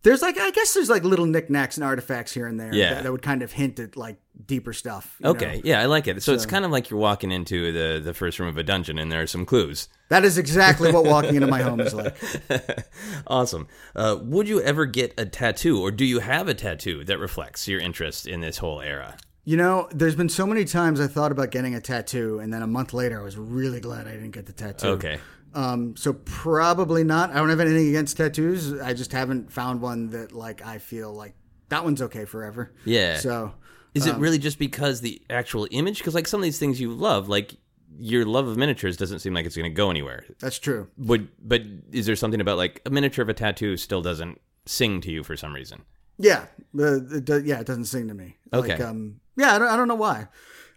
[0.02, 2.96] there's like I guess there's like little knickknacks and artifacts here and there Yeah.
[2.96, 5.16] that, that would kind of hint at like deeper stuff.
[5.24, 5.62] you Okay, know?
[5.64, 6.22] yeah, I like it.
[6.22, 8.98] So, it's kind of like you're walking into the the first room of a dungeon,
[9.00, 9.88] and there are some clues.
[10.10, 12.18] That is exactly what walking into my home is like.
[13.28, 13.68] awesome.
[13.96, 17.68] Uh, would you ever get a tattoo, or do you have a tattoo that reflects
[17.68, 19.16] your interest in this whole era?
[19.46, 22.62] You know, there's been so many times I thought about getting a tattoo, and then
[22.62, 24.88] a month later I was really glad I didn't get the tattoo.
[24.88, 25.20] Okay.
[25.54, 27.30] Um, so probably not.
[27.32, 28.80] I don't have anything against tattoos.
[28.82, 31.36] I just haven't found one that like I feel like
[31.70, 32.74] that one's okay forever.
[32.86, 33.18] Yeah.
[33.18, 33.54] So
[33.94, 36.00] Is Um, it really just because the actual image?
[36.00, 37.56] Because like some of these things you love, like
[38.00, 40.24] your love of miniatures, doesn't seem like it's going to go anywhere.
[40.40, 40.88] that's true.
[40.98, 45.02] Would but is there something about like a miniature of a tattoo still doesn't sing
[45.02, 45.84] to you for some reason?
[46.18, 46.46] Yeah.
[46.74, 48.38] The, it do- yeah, it doesn't sing to me.
[48.52, 48.84] Like, Okay.
[48.84, 50.28] um, yeah, I don't, I don't know why.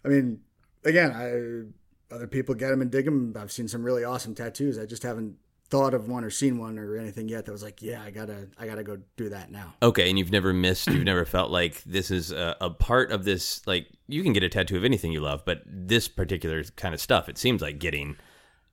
[0.05, 0.41] I mean,
[0.85, 3.35] again, I other people get them and dig them.
[3.37, 4.79] I've seen some really awesome tattoos.
[4.79, 5.37] I just haven't
[5.69, 8.47] thought of one or seen one or anything yet that was like, yeah, I gotta,
[8.57, 9.75] I gotta go do that now.
[9.83, 13.25] Okay, and you've never missed, you've never felt like this is a, a part of
[13.25, 13.67] this.
[13.67, 17.01] Like you can get a tattoo of anything you love, but this particular kind of
[17.01, 18.17] stuff, it seems like getting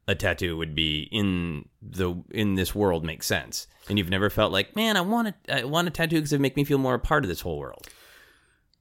[0.08, 3.68] a tattoo would be in the in this world makes sense.
[3.90, 6.42] And you've never felt like, man, I want a, I want a tattoo because it
[6.42, 7.88] make me feel more a part of this whole world.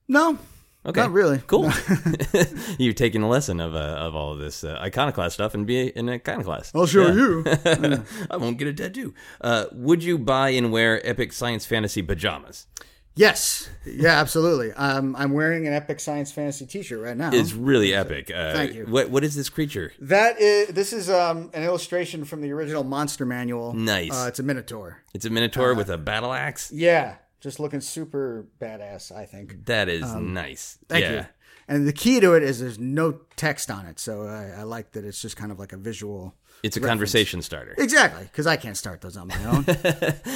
[0.09, 0.39] No,
[0.85, 1.39] Okay, not really.
[1.47, 1.71] Cool.
[2.79, 5.89] You've taken a lesson of uh, of all of this uh, iconoclast stuff and be
[5.89, 6.75] in an iconoclast.
[6.75, 7.15] I'll show Yeah.
[7.15, 8.05] you.
[8.31, 9.15] I won't get a tattoo.
[9.41, 12.67] Uh, would you buy and wear epic science fantasy pajamas?
[13.15, 14.73] Yes, yeah, absolutely.
[14.73, 17.29] Um, I'm wearing an Epic Science Fantasy T-shirt right now.
[17.31, 18.31] It's really epic.
[18.35, 18.87] Uh, Thank you.
[18.87, 19.93] What what is this creature?
[20.01, 23.75] that is this is um, an illustration from the original Monster Manual.
[23.75, 24.11] Nice.
[24.13, 25.03] Uh, it's a Minotaur.
[25.13, 26.73] It's a minotaur Uh, with a battle axe.
[26.73, 29.13] Yeah, just looking super badass.
[29.15, 29.67] I think.
[29.67, 30.79] That is nice.
[30.81, 31.13] um, Thank yeah.
[31.13, 31.27] you.
[31.69, 34.93] And the key to it is there's no text on it, so I, I like
[34.93, 36.35] that it's just kind of like a visual.
[36.63, 37.75] It's a conversation starter.
[37.79, 39.65] Exactly, because I can't start those on my own.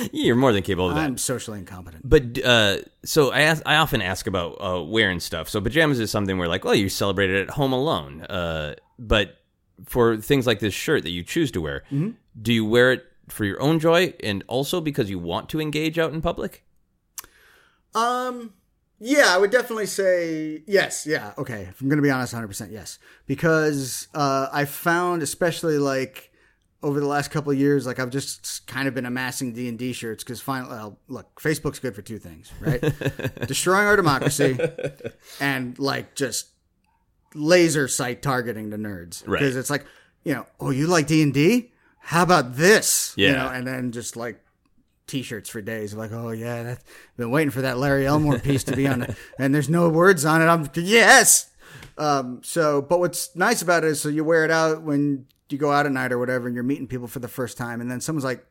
[0.12, 1.04] You're more than capable of that.
[1.04, 2.08] I'm socially incompetent.
[2.08, 5.48] But uh, so I ask, I often ask about uh, wearing stuff.
[5.48, 8.22] So pajamas is something where like, well, you celebrate it at home alone.
[8.22, 9.36] Uh, but
[9.84, 12.10] for things like this shirt that you choose to wear, Mm-hmm.
[12.40, 15.96] do you wear it for your own joy and also because you want to engage
[15.98, 16.64] out in public?
[17.96, 18.52] Um,
[19.00, 21.06] yeah, I would definitely say yes.
[21.06, 21.62] Yeah, okay.
[21.70, 26.30] If I'm going to be honest, 100 percent yes, because uh, I found, especially like
[26.82, 29.78] over the last couple of years, like I've just kind of been amassing D and
[29.78, 32.80] D shirts because finally, well, look, Facebook's good for two things, right?
[33.46, 34.58] Destroying our democracy
[35.40, 36.48] and like just
[37.34, 39.40] laser sight targeting the nerds Right.
[39.40, 39.84] because it's like
[40.24, 41.72] you know, oh, you like D and D?
[42.00, 43.12] How about this?
[43.16, 43.32] You Yeah.
[43.32, 44.40] know, and then just like
[45.06, 45.94] t-shirts for days.
[45.94, 46.78] Like oh yeah that
[47.16, 49.14] been waiting for that larry elmore piece to be on it.
[49.38, 50.46] And there's no words on it.
[50.46, 51.50] I'm yes!
[51.98, 55.58] Um so but what's nice about it is so you wear it out when you
[55.58, 57.90] go out at night or whatever and you're meeting people for the first time and
[57.90, 58.44] then someone's like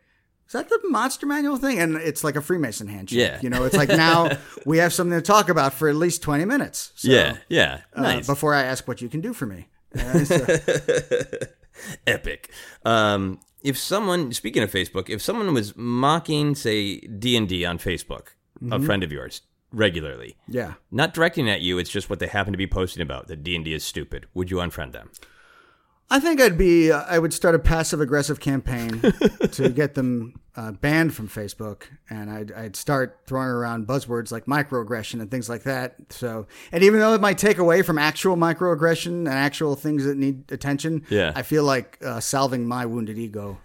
[0.48, 1.80] is that the monster manual thing?
[1.80, 3.40] And it's like a freemason handshake Yeah.
[3.42, 3.64] you know?
[3.64, 4.30] It's like now
[4.66, 8.02] we have something to talk about for at least 20 minutes so, yeah, yeah, uh,
[8.04, 9.68] nice, before i ask what you can do for me.
[9.98, 10.46] Uh, so-
[12.08, 12.52] epic.
[12.86, 17.78] Um, if someone, speaking of Facebook, if someone was mocking, say D and D on
[17.80, 18.28] Facebook,
[18.64, 18.72] Mm-hmm.
[18.72, 19.42] a friend of yours,
[19.74, 20.38] regularly.
[20.48, 20.76] Yeah.
[20.90, 23.74] Not directing at you, it's just what they happen to be posting about that D&D
[23.74, 24.28] is stupid.
[24.34, 25.12] Would you unfriend them?
[26.10, 26.90] I think I'd be.
[26.90, 29.02] Uh, I would start a passive aggressive campaign
[29.52, 34.46] to get them uh, banned from Facebook, and I'd, I'd start throwing around buzzwords like
[34.46, 35.96] microaggression and things like that.
[36.10, 40.18] So, and even though it might take away from actual microaggression and actual things that
[40.18, 41.34] need attention, Yeah.
[41.36, 43.58] I feel like uh, salving my wounded ego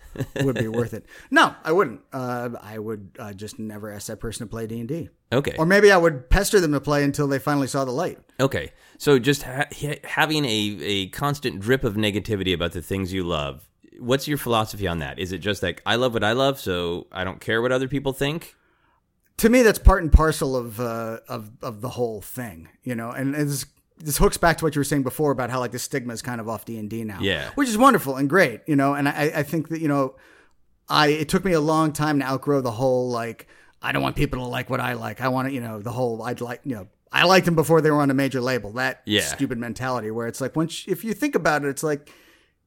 [0.43, 1.07] would be worth it.
[1.31, 2.01] No, I wouldn't.
[2.13, 5.55] Uh, I would uh, just never ask that person to play D and D, Okay.
[5.59, 8.19] or maybe I would pester them to play until they finally saw the light.
[8.41, 13.13] Okay, so just ha- ha- having a, a constant drip of negativity about the things
[13.13, 13.69] you love.
[14.01, 15.19] What's your philosophy on that?
[15.19, 17.89] Is it just like I love what I love, so I don't care what other
[17.89, 18.57] people think?
[19.37, 23.11] to me that's part and parcel of uh, of of the whole thing, you know.
[23.11, 23.65] And this
[23.97, 26.21] this hooks back to what you were saying before about how like the stigma is
[26.21, 27.51] kind of off D and D now, Yeah.
[27.55, 28.93] which is wonderful and great, you know.
[28.93, 30.15] And I I think that you know,
[30.91, 33.47] I it took me a long time to outgrow the whole like
[33.81, 35.23] I don't want people to like what I like.
[35.23, 36.89] I want to you know the whole I'd like you know.
[37.13, 38.73] I liked them before they were on a major label.
[38.73, 39.23] That Yeah.
[39.23, 42.11] stupid mentality where it's like once if you think about it, it's like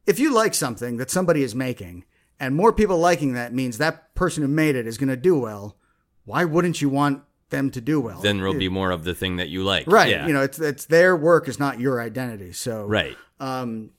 [0.06, 2.06] if you like something that somebody is making
[2.40, 5.38] and more people liking that means that person who made it is going to do
[5.38, 5.78] well,
[6.26, 8.20] why wouldn't you want them to do well?
[8.22, 10.10] Then there'll be more of the thing that you like, right.
[10.10, 10.28] Yeah.
[10.28, 12.52] You know, it's it's their work is not your identity.
[12.54, 13.16] So right.
[13.40, 13.92] um,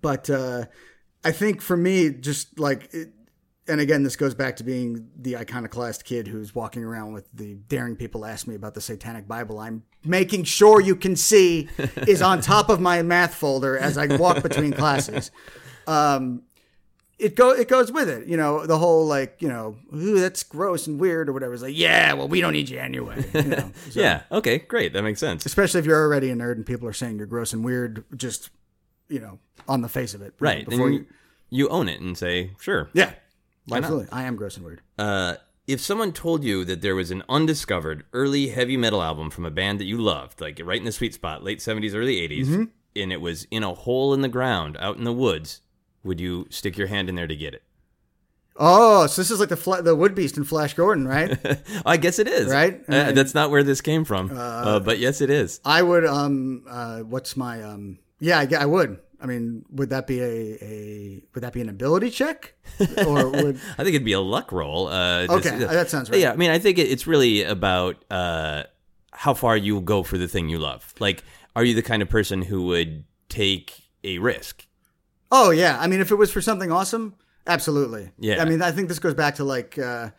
[0.00, 0.66] but uh,
[1.24, 3.12] I think for me, just like, it,
[3.68, 7.54] and again, this goes back to being the iconoclast kid who's walking around with the
[7.54, 9.58] daring people ask me about the Satanic Bible.
[9.58, 11.68] I'm making sure you can see
[12.08, 15.30] is on top of my math folder as I walk between classes.
[15.86, 16.42] Um,
[17.18, 18.66] it go it goes with it, you know.
[18.66, 21.54] The whole like, you know, ooh, that's gross and weird or whatever.
[21.54, 23.24] It's like, yeah, well, we don't need you anyway.
[23.32, 23.72] You know?
[23.90, 24.22] So- yeah.
[24.32, 24.58] Okay.
[24.58, 24.92] Great.
[24.92, 25.46] That makes sense.
[25.46, 28.50] especially if you're already a nerd and people are saying you're gross and weird, just
[29.08, 29.38] you know,
[29.68, 30.68] on the face of it, Right.
[30.68, 31.06] Before you,
[31.50, 32.88] you, own it and say, sure.
[32.94, 33.12] yeah,
[33.66, 34.08] Why not?
[34.10, 34.80] I am gross and weird.
[34.98, 35.34] Uh,
[35.66, 39.50] if someone told you that there was an undiscovered early heavy metal album from a
[39.50, 42.64] band that you loved, like right in the sweet spot, late 70s, early 80s, Mm-hmm.
[42.96, 45.60] and it was in a hole in the ground out in the woods,
[46.02, 47.62] would you stick your hand in there to get it?
[48.56, 51.38] Oh, so this is like the fla- the Wood Beast in Flash Gordon, right?
[51.86, 52.48] I guess it is.
[52.52, 52.82] Right?
[52.86, 54.30] Uh, that's not where this came from.
[54.36, 55.58] Uh, but yes, it is.
[55.64, 56.04] I would.
[56.04, 56.64] Um.
[56.68, 56.98] Uh.
[57.00, 57.98] What's my um.
[58.20, 58.98] Yeah, I, I would.
[59.22, 60.24] I mean, would that be a,
[60.64, 62.54] a would that be an ability check,
[63.06, 64.88] or would I think it'd be a luck roll.
[64.88, 65.58] Uh, this- okay?
[65.58, 66.18] that sounds right.
[66.20, 68.64] Yeah, I mean, I think it, it's really about uh,
[69.12, 70.92] how far you go for the thing you love.
[70.98, 71.22] Like,
[71.54, 74.66] are you the kind of person who would take a risk?
[75.30, 77.14] Oh yeah, I mean, if it was for something awesome,
[77.46, 78.10] absolutely.
[78.18, 78.42] Yeah.
[78.42, 80.10] I mean, I think this goes back to like, uh,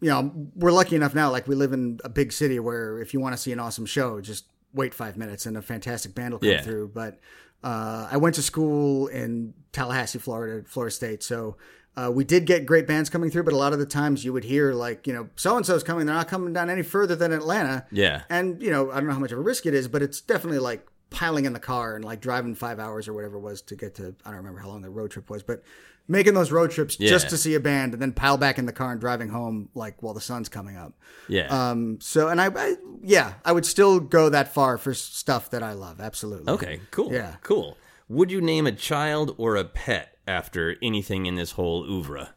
[0.00, 1.30] you know, we're lucky enough now.
[1.30, 3.86] Like, we live in a big city where if you want to see an awesome
[3.86, 6.62] show, just wait five minutes and a fantastic band will come Yeah.
[6.62, 6.88] through.
[6.94, 7.18] But
[7.62, 11.56] uh, I went to school in Tallahassee, Florida, Florida State, so.
[11.94, 14.32] Uh, we did get great bands coming through, but a lot of the times you
[14.32, 16.06] would hear like, you know, so and so's coming.
[16.06, 17.84] They're not coming down any further than Atlanta.
[17.92, 18.22] Yeah.
[18.30, 20.22] And, you know, I don't know how much of a risk it is, but it's
[20.22, 23.60] definitely like piling in the car and like driving five hours or whatever it was
[23.60, 25.62] to get to, I don't remember how long the road trip was, but
[26.08, 28.72] making those road trips just to see a band and then pile back in the
[28.72, 30.92] car and driving home like while the sun's coming up.
[31.28, 31.46] Yeah.
[31.70, 35.62] Um, so, and I, I yeah, I would still go that far for stuff that
[35.62, 36.00] I love.
[36.00, 36.52] Absolutely.
[36.52, 37.12] Okay, cool.
[37.12, 37.36] Yeah.
[37.42, 37.76] Cool.
[38.08, 42.34] Would you name a child or a pet after anything in this whole oeuvre?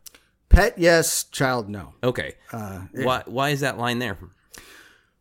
[0.48, 1.26] Pet, yes.
[1.26, 1.96] Child, no.
[2.04, 2.36] Okay.
[2.54, 4.18] Uh, Why why is that line there?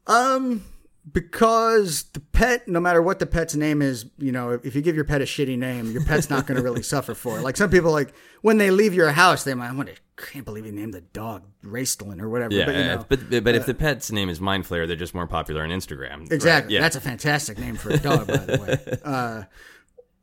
[0.07, 0.65] Um,
[1.13, 4.97] because the pet, no matter what the pet's name is, you know, if you give
[4.97, 7.43] your pet a shitty name, your pet's not going to really suffer for it.
[7.43, 10.73] Like some people, like when they leave your house, they might, I can't believe you
[10.73, 12.55] named the dog Raistlin or whatever.
[12.55, 15.15] Yeah, but you know, but but if the pet's name is Mind Flayer, they're just
[15.15, 16.21] more popular on Instagram.
[16.21, 16.33] right?
[16.33, 16.75] exactly.
[16.75, 16.81] Yeah.
[16.81, 18.99] That's a fantastic name for a dog, by the way.
[19.05, 19.45] Uh,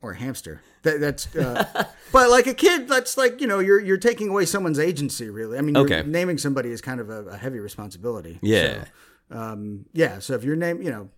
[0.00, 0.60] or hamster.
[0.82, 4.46] That, that's, uh, but like a kid, that's like you know, you're you're taking away
[4.46, 5.30] someone's agency.
[5.30, 6.02] Really, I mean, Okay.
[6.04, 8.40] naming somebody is kind of a, a heavy responsibility.
[8.42, 8.82] yeah.
[8.82, 8.88] So,
[9.32, 10.18] um, yeah.
[10.18, 11.08] So if your name, you know,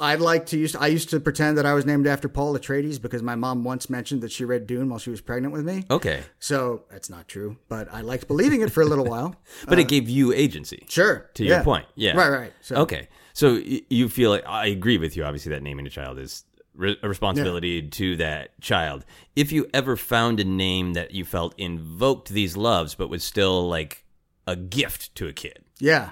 [0.00, 0.74] I'd like to use.
[0.74, 3.88] I used to pretend that I was named after Paul Atreides because my mom once
[3.88, 5.84] mentioned that she read Dune while she was pregnant with me.
[5.90, 6.22] Okay.
[6.40, 9.36] So that's not true, but I liked believing it for a little while.
[9.68, 10.84] But it gave you agency.
[10.88, 11.30] Sure.
[11.34, 11.62] To your yeah.
[11.62, 11.86] point.
[11.94, 12.16] Yeah.
[12.16, 12.30] Right.
[12.30, 12.52] Right.
[12.62, 13.08] So, Okay.
[13.32, 15.24] So you feel like I agree with you.
[15.24, 16.44] Obviously, that naming a child is
[16.78, 19.04] a responsibility to that child.
[19.36, 23.68] If you ever found a name that you felt invoked these loves, but was still
[23.68, 24.04] like
[24.46, 26.10] a gift to a kid, Yeah.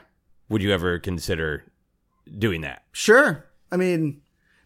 [0.50, 1.64] Would you ever consider
[2.38, 2.82] doing that?
[2.92, 3.46] Sure.
[3.72, 4.20] I mean,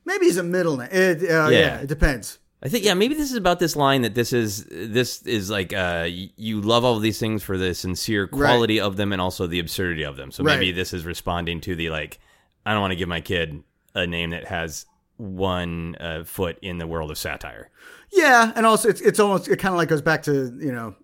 [0.04, 0.88] maybe he's a middle name.
[0.90, 1.48] It, uh, yeah.
[1.48, 1.78] Yeah.
[1.80, 2.38] It depends.
[2.62, 5.74] I think yeah, maybe this is about this line that this is this is like
[5.74, 9.46] uh you love all of these things for the sincere quality of them and also
[9.46, 10.30] the absurdity of them.
[10.30, 12.18] So maybe this is responding to the like
[12.64, 13.62] I don't want to give my kid
[13.94, 14.86] a name that has
[15.18, 17.70] one uh, foot in the world of satire.
[18.10, 20.94] Yeah, and also it's it's almost it kind of like goes back to you know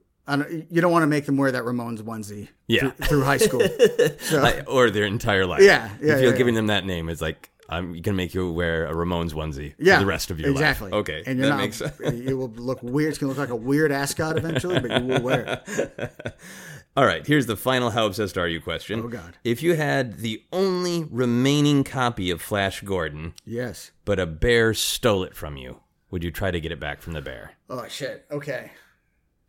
[0.71, 2.91] you don't want to make them wear that Ramones onesie Yeah.
[2.91, 3.63] through, through high school.
[4.21, 5.63] So or their entire life.
[5.63, 8.51] Yeah, yeah, If you're yeah, giving them that name, it's like I'm gonna make you
[8.53, 10.91] wear a Ramones onesie yeah, for the rest of your exactly.
[10.91, 11.01] life.
[11.01, 11.61] Okay, and you're that not.
[11.63, 11.95] makes sense.
[12.15, 13.11] you will look weird.
[13.11, 16.13] It's gonna look like a weird ascot eventually, but you will wear it.
[16.97, 19.01] All right, here's the final how obsessed are you question.
[19.05, 19.39] Oh, God.
[19.45, 23.93] If you had the only remaining copy of Flash Gordon, Yes.
[24.05, 25.77] but a bear stole it from you,
[26.11, 27.53] would you try to get it back from the bear?
[27.71, 28.27] Oh shit.
[28.33, 28.73] Okay.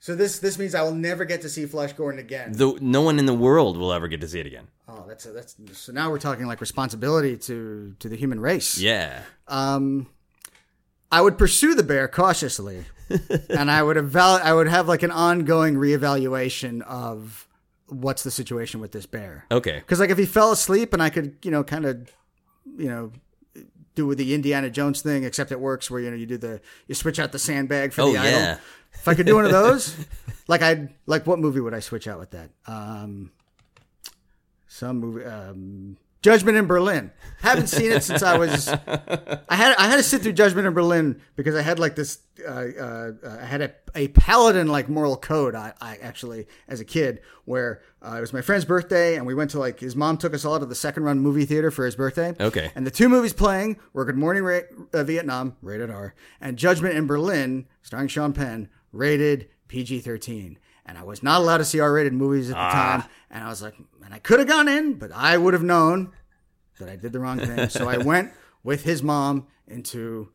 [0.04, 2.54] So this this means I will never get to see Flash Gordon again.
[2.54, 4.68] The, no one in the world will ever get to see it again.
[4.88, 8.80] Oh, that's a, that's so now we're talking like responsibility to to the human race.
[8.80, 9.22] Yeah.
[9.48, 10.08] Um,
[11.12, 12.86] I would pursue the bear cautiously,
[13.50, 17.48] and I would eval I would have like an ongoing reevaluation of
[17.88, 19.46] what's the situation with this bear.
[19.52, 19.76] Okay.
[19.80, 22.10] Because like if he fell asleep and I could you know kind of
[22.76, 23.12] you know
[23.94, 26.60] do with the Indiana Jones thing, except it works where you know you do the
[26.88, 28.32] you switch out the sandbag for Oh the idol.
[28.40, 28.58] yeah.
[28.94, 29.96] If I could do one of those,
[30.48, 32.52] like I like what movie would I switch out with that?
[32.68, 33.32] Um,
[34.68, 35.26] some movie.
[35.26, 37.12] Um, Judgment in Berlin.
[37.40, 38.68] Haven't seen it since I was.
[38.70, 42.20] I had I had to sit through Judgment in Berlin because I had like this.
[42.48, 45.56] Uh, uh, uh, I had a, a paladin like moral code.
[45.56, 49.34] I, I actually as a kid where uh, it was my friend's birthday and we
[49.34, 51.86] went to like his mom took us all to the second run movie theater for
[51.86, 52.36] his birthday.
[52.40, 52.72] Okay.
[52.76, 54.60] And the two movies playing were Good Morning Ra-
[54.94, 60.58] uh, Vietnam, rated R, and Judgment in Berlin, starring Sean Penn, rated PG 13.
[60.86, 63.04] And I was not allowed to see R rated movies at the time.
[63.30, 66.12] And I was like, and I could have gone in, but I would have known
[66.80, 67.70] that I did the wrong thing.
[67.70, 68.32] So I went
[68.64, 70.30] with his mom into.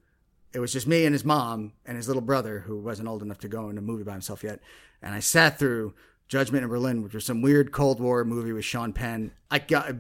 [0.54, 3.40] It was just me and his mom and his little brother, who wasn't old enough
[3.40, 4.60] to go in a movie by himself yet.
[5.02, 5.92] And I sat through
[6.28, 9.32] Judgment in Berlin, which was some weird Cold War movie with Sean Penn.
[9.50, 9.92] I got.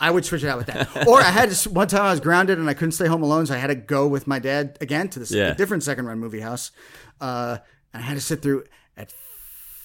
[0.00, 0.88] I would switch it out with that.
[1.08, 3.46] Or I had to, one time I was grounded and I couldn't stay home alone,
[3.46, 5.52] so I had to go with my dad again to this Yeah.
[5.54, 6.70] different second run movie house.
[7.20, 7.58] Uh,
[7.98, 8.64] I had to sit through
[8.96, 9.12] at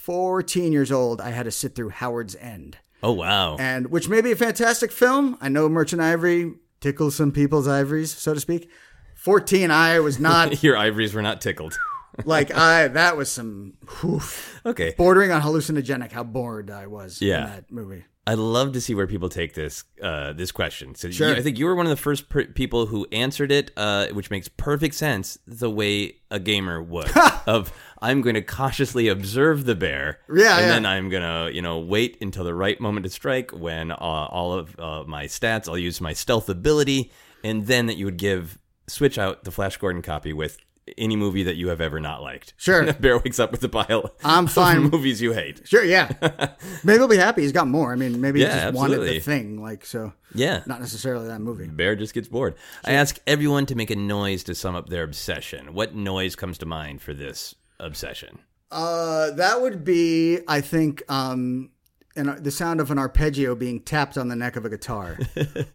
[0.02, 1.22] 14 years old.
[1.22, 3.58] I had to sit through Howard's End Oh wow.
[3.58, 5.38] and which may be a fantastic film.
[5.42, 8.70] I know Merchant Ivory tickles some people's ivories, so to speak.
[9.16, 11.78] Fourteen, I was not Your ivories were not tickled.
[12.26, 12.88] like I.
[12.90, 14.94] That was some oof, okay.
[14.98, 16.12] bordering on hallucinogenic.
[16.12, 17.44] How bored I was Yeah.
[17.46, 18.04] in that movie.
[18.26, 20.96] I'd love to see where people take this uh, this question.
[20.96, 21.30] So Sure.
[21.30, 24.08] you, I think you were one of the first per- people who answered it, uh,
[24.08, 27.10] which makes perfect sense the way a gamer would.
[27.48, 30.68] of I'm going to cautiously observe the bear, Yeah, and yeah.
[30.68, 33.96] then I'm going to you know wait until the right moment to strike when uh,
[33.96, 35.68] all of uh, my stats.
[35.70, 37.12] I'll use my stealth ability,
[37.44, 40.58] and then that you would give switch out the Flash Gordon copy with
[40.98, 42.54] any movie that you have ever not liked.
[42.58, 42.92] Sure.
[43.00, 44.14] bear wakes up with a pile.
[44.24, 44.82] I'm of fine.
[44.90, 45.66] movies you hate.
[45.66, 46.12] Sure, yeah.
[46.84, 47.44] maybe he'll be happy.
[47.44, 47.94] He's got more.
[47.94, 49.62] I mean, maybe he Yeah, just wanted the thing.
[49.62, 50.62] Like so, Yeah.
[50.66, 51.68] not necessarily that movie.
[51.68, 52.56] Bear just gets bored.
[52.84, 55.74] I ask everyone to make a noise to sum up their obsession.
[55.74, 58.40] What noise comes to mind for this obsession?
[58.72, 61.70] Uh, that would be, I think, um,
[62.16, 65.18] an, the sound of an arpeggio being tapped on the neck of a guitar,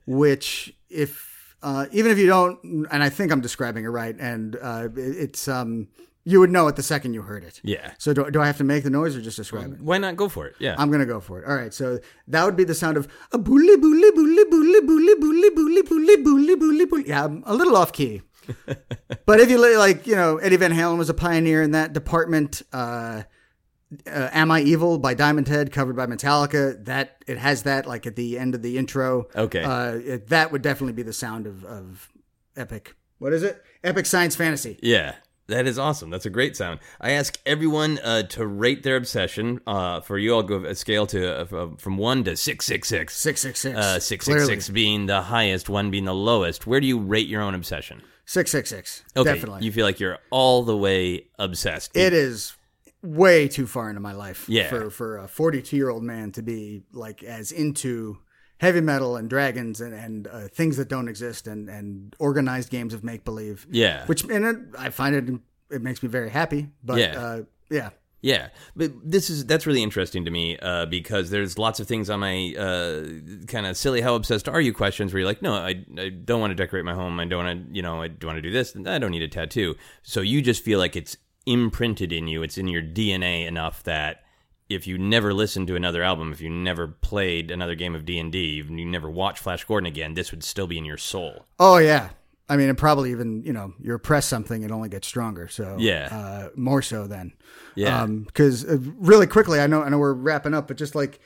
[0.07, 4.57] which, if uh, even if you don't, and I think I'm describing it right, and
[4.61, 5.89] uh, it's um,
[6.25, 7.61] you would know it the second you heard it.
[7.65, 7.93] Yeah.
[7.99, 9.81] So do, do I have to make the noise or just describe it?
[9.81, 10.55] Why not go for it?
[10.59, 10.75] Yeah.
[10.79, 11.49] I'm gonna go for it.
[11.49, 11.99] All right, so
[12.29, 16.57] that would be the sound of a bully, bully, bully, bully, bully, bully, bully, bully,
[16.57, 17.09] bully, bully.
[17.09, 18.23] Yeah, I'm a little off key.
[19.27, 21.93] but if you li- like, you know, Eddie Van Halen was a pioneer in that
[21.93, 22.63] department.
[22.73, 23.23] Uh,
[24.07, 26.85] uh, "Am I Evil" by Diamond Head, covered by Metallica.
[26.85, 29.29] That it has that like at the end of the intro.
[29.35, 29.63] Okay.
[29.63, 32.09] uh, it, that would definitely be the sound of, of
[32.57, 32.95] epic.
[33.19, 33.63] What is it?
[33.83, 34.79] Epic science fantasy.
[34.83, 35.15] yeah.
[35.49, 36.11] That is awesome.
[36.11, 36.79] That's a great sound.
[37.01, 39.63] I ask everyone uh, to rate their obsession.
[39.67, 43.17] Uh, for you, I'll go a scale to uh, from one to six six six.
[43.17, 43.75] Six six six.
[43.75, 46.67] Uh, six six six being the highest, one being the lowest.
[46.67, 48.03] Where do you rate your own obsession?
[48.29, 49.05] Six six six.
[49.17, 49.65] Okay, Definitely.
[49.65, 51.97] you feel like you're all the way obsessed.
[51.97, 52.55] it is
[53.03, 54.69] way too far into my life Yeah.
[54.69, 58.19] for for a 42 year old man to be like as into
[58.61, 62.93] heavy metal and dragons and and uh, things that don't exist and and organized games
[62.93, 64.05] of make believe Yeah.
[64.07, 67.19] which and it, i find it it makes me very happy but Yeah.
[67.19, 67.91] uh yeah
[68.21, 72.11] Yeah, but this is that's really interesting to me uh, because there's lots of things
[72.11, 73.05] on my uh,
[73.47, 76.41] kind of silly how obsessed are you questions where you're like, no, I, I don't
[76.41, 77.21] want to decorate my home.
[77.21, 78.75] I don't want to, you know, I don't want to do this.
[78.75, 79.77] I don't need a tattoo.
[80.03, 81.17] So you just feel like it's
[81.47, 82.43] imprinted in you.
[82.43, 84.25] It's in your DNA enough that
[84.69, 88.19] if you never listened to another album, if you never played another game of D
[88.19, 91.47] and D, you never watched Flash Gordon again, this would still be in your soul.
[91.61, 92.11] oh yeah
[92.49, 95.77] i mean and probably even you know you're repress something it only gets stronger so
[95.79, 96.09] Yeah.
[96.11, 97.33] uh more so then
[97.75, 98.07] Yeah.
[98.07, 101.21] because uh, really quickly, I know, I know we're wrapping up, but just like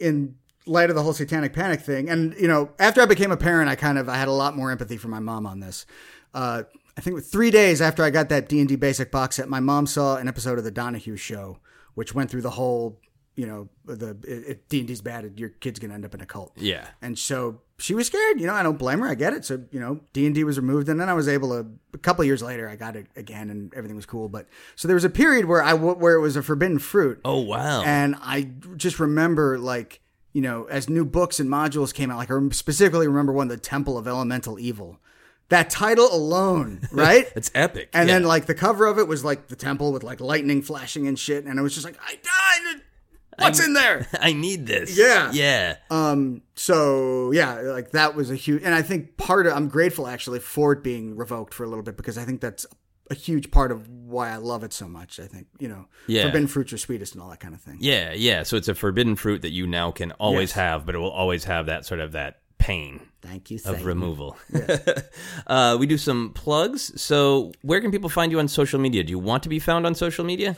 [0.00, 0.34] in
[0.66, 3.68] light of the whole satanic panic thing, and you know, after I became a parent,
[3.68, 5.86] I kind of I had a lot more empathy for my mom on this.
[6.34, 6.62] Uh,
[6.96, 9.60] I think three days after I got that D and D basic box set, my
[9.60, 11.58] mom saw an episode of the Donahue Show
[11.94, 12.98] which went through the whole,
[13.36, 16.26] you know, the if D and D's bad, your kid's gonna end up in a
[16.26, 16.52] cult.
[16.56, 16.86] Yeah.
[17.00, 18.40] And so she was scared.
[18.40, 19.08] You know, I don't blame her.
[19.08, 19.44] I get it.
[19.44, 21.66] So you know, D and D was removed, and then I was able to.
[21.94, 24.28] A couple years later, I got it again, and everything was cool.
[24.28, 27.20] But so there was a period where I where it was a forbidden fruit.
[27.24, 27.82] Oh wow.
[27.82, 30.00] And I just remember like
[30.32, 33.58] you know, as new books and modules came out, like I specifically remember one, the
[33.58, 34.98] Temple of Elemental Evil.
[35.50, 37.26] That title alone, right?
[37.36, 37.90] it's epic.
[37.92, 38.14] And Yeah.
[38.14, 41.18] then like the cover of it was like the temple with like lightning flashing and
[41.18, 42.82] shit, and it was just like, I died.
[43.42, 44.06] What's in there?
[44.20, 44.96] I need this.
[44.98, 45.30] Yeah.
[45.32, 45.76] Yeah.
[45.90, 46.42] Um.
[46.54, 50.38] So yeah, like that was a huge, and I think part of I'm grateful actually
[50.40, 52.66] for it being revoked for a little bit because I think that's
[53.10, 55.18] a huge part of why I love it so much.
[55.20, 56.22] I think you know, Yeah.
[56.24, 57.76] forbidden fruits are sweetest and all that kind of thing.
[57.80, 58.42] Yeah, yeah.
[58.44, 60.56] So it's a forbidden fruit that you now can always Yes.
[60.56, 63.58] have, but it will always have that sort of that pain Thank you.
[63.66, 64.36] of removal.
[65.46, 67.00] uh, we do some plugs.
[67.00, 69.02] So where can people find you on social media?
[69.02, 70.56] Do you want to be found on social media?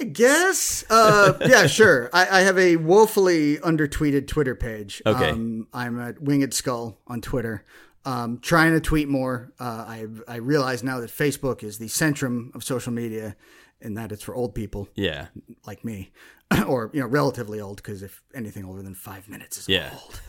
[0.00, 0.84] I guess.
[0.90, 2.10] Uh, yeah, sure.
[2.12, 5.00] I, I have a woefully undertweeted Twitter page.
[5.06, 5.30] Okay.
[5.30, 7.64] Um, I'm at Winged Skull on Twitter.
[8.04, 9.52] Um, trying to tweet more.
[9.58, 13.34] Uh, I I realize now that Facebook is the centrum of social media,
[13.80, 15.26] and that it's for old people Yeah.
[15.66, 16.12] like me,
[16.68, 17.78] or you know, relatively old.
[17.78, 19.90] Because if anything older than five minutes is Yeah.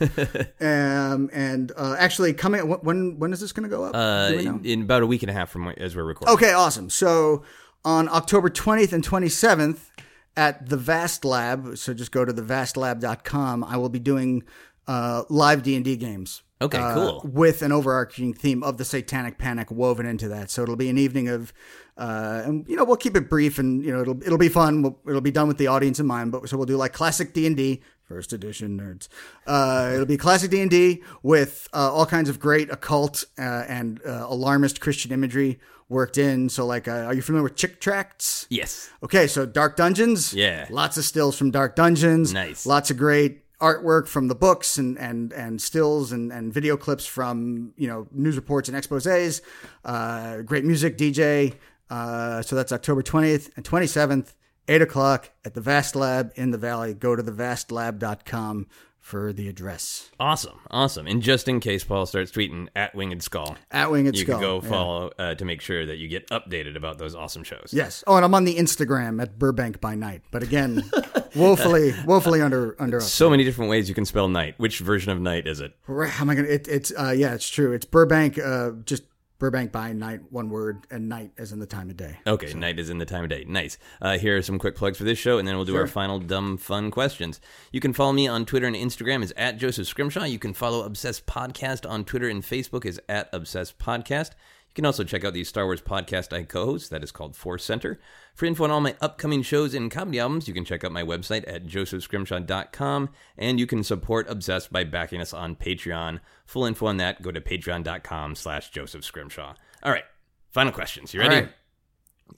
[0.60, 2.62] um, and uh, actually coming.
[2.62, 3.94] When when is this going to go up?
[3.94, 4.56] Uh, Do we know?
[4.56, 6.34] in, in about a week and a half from as we're recording.
[6.34, 6.90] Okay, awesome.
[6.90, 7.44] So
[7.84, 9.90] on October 20th and 27th
[10.36, 14.44] at the Vast Lab, so just go to thevastlab.com, I will be doing
[14.86, 16.42] uh, live D&D games.
[16.60, 17.20] Okay, uh, cool.
[17.24, 20.50] With an overarching theme of the Satanic Panic woven into that.
[20.50, 21.52] So it'll be an evening of,
[21.96, 24.82] uh, and you know, we'll keep it brief and you know, it'll it'll be fun.
[24.82, 26.32] We'll, it'll be done with the audience in mind.
[26.32, 29.06] But so we'll do like classic D and D, first edition nerds.
[29.46, 33.64] Uh, it'll be classic D and D with uh, all kinds of great occult uh,
[33.68, 36.48] and uh, alarmist Christian imagery worked in.
[36.48, 38.46] So like, uh, are you familiar with Chick Tracts?
[38.50, 38.90] Yes.
[39.02, 40.34] Okay, so Dark Dungeons.
[40.34, 40.66] Yeah.
[40.70, 42.32] Lots of stills from Dark Dungeons.
[42.32, 42.66] Nice.
[42.66, 47.06] Lots of great artwork from the books and and and stills and and video clips
[47.06, 49.40] from you know news reports and exposés.
[49.84, 51.54] Uh, great music, DJ.
[51.90, 54.34] Uh, so that's October twentieth and twenty seventh,
[54.68, 56.94] eight o'clock at the Vast Lab in the Valley.
[56.94, 58.66] Go to thevastlab.com
[59.08, 60.10] for the address.
[60.20, 60.60] Awesome.
[60.70, 61.06] Awesome.
[61.06, 64.34] And just in case Paul starts tweeting at Winged Skull, At Winged you Skull.
[64.34, 64.68] You can go yeah.
[64.70, 67.70] follow uh, to make sure that you get updated about those awesome shows.
[67.72, 68.04] Yes.
[68.06, 70.22] Oh, and I'm on the Instagram at Burbank by night.
[70.30, 70.84] But again,
[71.34, 73.00] woefully, woefully under under.
[73.00, 74.56] So many different ways you can spell night.
[74.58, 75.72] Which version of night is it?
[75.86, 76.48] How am I gonna?
[76.48, 77.72] It, it's uh, yeah, it's true.
[77.72, 78.38] It's Burbank.
[78.38, 79.04] Uh, just
[79.38, 82.18] Burbank by night, one word, and night as in the time of day.
[82.26, 83.44] Okay, night is in the time of day.
[83.46, 83.78] Nice.
[84.02, 86.18] Uh, here are some quick plugs for this show, and then we'll do our final
[86.18, 87.40] dumb fun questions.
[87.70, 90.24] You can follow me on Twitter and Instagram is at Joseph Scrimshaw.
[90.24, 94.30] You can follow Obsessed Podcast on Twitter and Facebook is at Obsessed Podcast.
[94.78, 96.90] You can also check out the Star Wars podcast I co-host.
[96.90, 97.98] That is called Force Center.
[98.36, 101.02] For info on all my upcoming shows and comedy albums, you can check out my
[101.02, 106.20] website at josephscrimshaw.com, and you can support Obsessed by backing us on Patreon.
[106.46, 109.54] Full info on that, go to patreon.com slash Joseph Scrimshaw.
[109.82, 110.04] All right,
[110.52, 111.12] final questions.
[111.12, 111.34] You ready?
[111.34, 111.50] All right.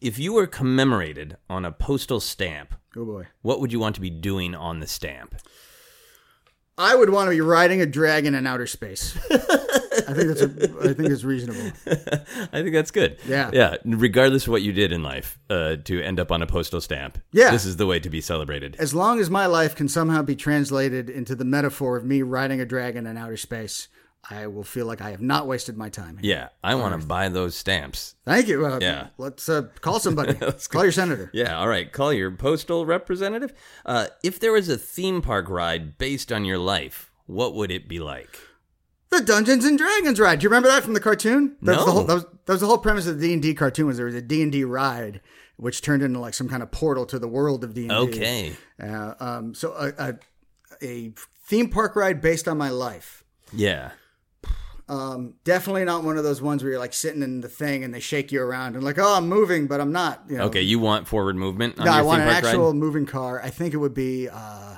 [0.00, 3.26] If you were commemorated on a postal stamp, Oh boy.
[3.42, 5.34] what would you want to be doing on the stamp?
[6.78, 9.14] I would want to be riding a dragon in outer space.
[10.10, 11.70] I think that's a, I think it's reasonable.
[12.52, 13.18] I think that's good.
[13.26, 13.50] Yeah.
[13.52, 13.76] Yeah.
[13.84, 17.18] Regardless of what you did in life, uh, to end up on a postal stamp.
[17.32, 17.50] Yeah.
[17.52, 18.76] This is the way to be celebrated.
[18.78, 22.60] As long as my life can somehow be translated into the metaphor of me riding
[22.60, 23.88] a dragon in outer space,
[24.28, 26.18] I will feel like I have not wasted my time.
[26.22, 26.48] Yeah.
[26.62, 28.16] I want to buy those stamps.
[28.24, 28.66] Thank you.
[28.66, 29.08] Uh, Yeah.
[29.16, 30.34] Let's uh, call somebody.
[30.40, 31.30] let's call your senator.
[31.32, 31.56] Yeah.
[31.58, 31.90] All right.
[31.90, 33.52] Call your postal representative.
[33.86, 37.88] Uh, if there was a theme park ride based on your life, what would it
[37.88, 38.38] be like?
[39.10, 40.38] The Dungeons and Dragons ride.
[40.38, 41.56] Do you remember that from the cartoon?
[41.62, 41.92] That was the No.
[41.92, 43.86] whole that was, that was the whole premise of the D and D cartoon.
[43.86, 45.20] Was there was a D and D ride,
[45.56, 48.18] which turned into like some kind of portal to the world of D and D.
[48.18, 48.52] Okay.
[48.80, 50.18] Uh, um, so a, a
[50.82, 51.12] a
[51.46, 53.24] theme park ride based on my life.
[53.52, 53.90] Yeah.
[54.88, 57.94] Um, definitely not one of those ones where you're like sitting in the thing and
[57.94, 60.24] they shake you around and like, oh, I'm moving, but I'm not.
[60.28, 60.44] You know?
[60.46, 60.62] Okay.
[60.62, 62.76] You want forward movement on No, I want an actual ride?
[62.76, 63.40] moving car.
[63.42, 64.28] I think it would be.
[64.28, 64.76] Uh,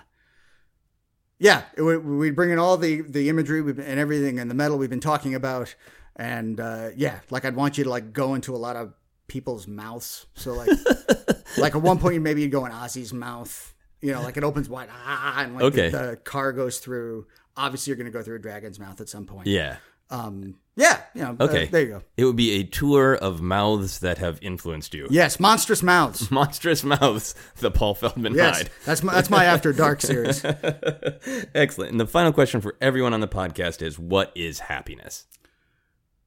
[1.43, 4.79] yeah, it we'd bring in all the the imagery we've and everything and the metal
[4.79, 5.75] we've been talking about,
[6.15, 8.95] and uh, yeah, like I'd want you to like go into a lot of
[9.27, 10.27] people's mouths.
[10.35, 10.71] So like,
[11.59, 13.75] like at one point, maybe you'd go in Ozzy's mouth.
[14.01, 15.89] You know, like it opens wide, ah, and like Okay.
[15.91, 17.27] the, the car goes through.
[17.57, 19.49] Obviously, you're going to go through a dragon's mouth at some point.
[19.49, 19.79] Yeah.
[20.13, 20.57] Um.
[20.77, 21.01] Yeah.
[21.15, 21.37] You know.
[21.41, 21.67] uh, Okay.
[21.67, 22.03] there you go.
[22.17, 25.07] It would be a tour of mouths that have influenced you.
[25.11, 26.31] Yes, monstrous mouths.
[26.31, 28.71] Monstrous Mouths, the Paul Feldman Yes, ride.
[28.87, 30.45] that's my that's my After Dark series.
[31.55, 31.91] Excellent.
[31.91, 35.27] And the final question for everyone on the podcast is what is happiness?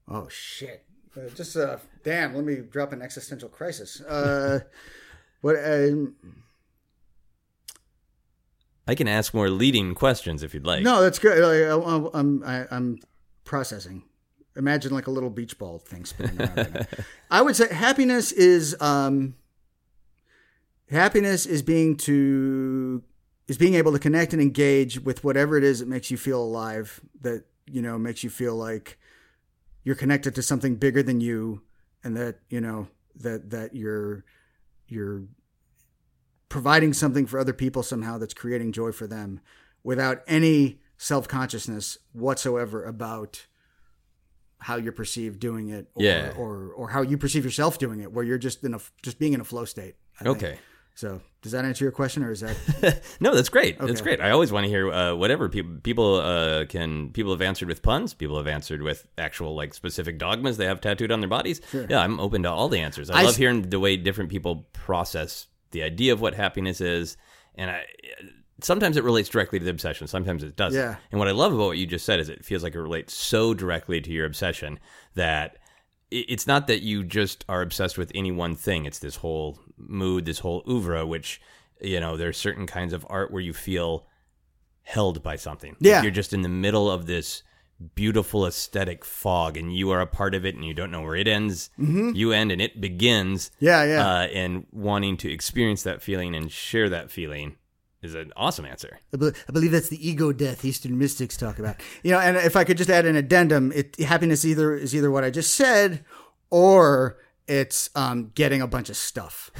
[0.07, 0.83] Oh shit!
[1.17, 2.35] Uh, just uh, damn.
[2.35, 3.99] Let me drop an existential crisis.
[4.01, 4.59] Uh,
[5.41, 5.55] what?
[5.57, 6.15] Um,
[8.87, 10.83] I can ask more leading questions if you'd like.
[10.83, 11.43] No, that's good.
[11.43, 11.75] I,
[12.13, 12.99] I'm I, I'm
[13.45, 14.03] processing.
[14.57, 16.87] Imagine like a little beach ball thing spinning around.
[17.31, 19.35] I would say happiness is um,
[20.89, 23.03] happiness is being to
[23.47, 26.41] is being able to connect and engage with whatever it is that makes you feel
[26.41, 27.01] alive.
[27.21, 28.97] That you know makes you feel like
[29.83, 31.61] you're connected to something bigger than you,
[32.03, 34.23] and that you know that that you're
[34.87, 35.23] you're
[36.47, 39.41] providing something for other people somehow that's creating joy for them
[39.83, 43.45] without any self-consciousness whatsoever about
[44.59, 46.31] how you're perceived doing it or, Yeah.
[46.37, 49.33] or or how you perceive yourself doing it where you're just in a just being
[49.33, 50.37] in a flow state I think.
[50.37, 50.59] Okay.
[50.95, 52.55] so does that answer your question or is that
[53.19, 53.77] no, that's great.
[53.77, 54.19] That's great.
[54.21, 57.11] I always want to hear uh, whatever people people uh, can.
[57.11, 58.15] People have answered with puns.
[58.15, 61.61] People have answered with actual like specific dogmas they have tattooed on their bodies.
[61.71, 63.11] Yeah, I'm open to all the answers.
[63.11, 66.81] I, I love s- hearing the way different people process the idea of what happiness
[66.81, 67.15] is,
[67.53, 67.83] and I.
[68.61, 70.07] Sometimes it relates directly to the obsession.
[70.07, 70.79] Sometimes it doesn't.
[70.79, 70.95] Yeah.
[71.11, 73.13] And what I love about what you just said is it feels like it relates
[73.13, 74.79] so directly to your obsession
[75.15, 75.57] that
[76.11, 78.85] it's not that you just are obsessed with any one thing.
[78.85, 81.41] It's this whole mood, this whole oeuvre, which,
[81.81, 84.07] you know, there's certain kinds of art where you feel
[84.83, 85.71] held by something.
[85.73, 86.01] Like Yeah.
[86.03, 87.43] you're just in the middle of this
[87.95, 91.15] beautiful aesthetic fog and you are a part of it and you don't know where
[91.17, 91.69] it ends.
[91.77, 93.49] You end and it begins.
[93.55, 93.65] Mm-hmm.
[93.65, 94.07] Yeah, yeah.
[94.07, 97.57] Uh, and wanting to experience that feeling and share that feeling
[98.05, 98.99] is an awesome answer.
[99.13, 101.81] I bel- I believe that's the ego death Eastern mystics talk about.
[102.03, 105.11] You know, and if I could just add an addendum, it, happiness either is either
[105.11, 106.05] what I just said,
[106.49, 107.17] or
[107.47, 109.51] it's um, getting a bunch of stuff,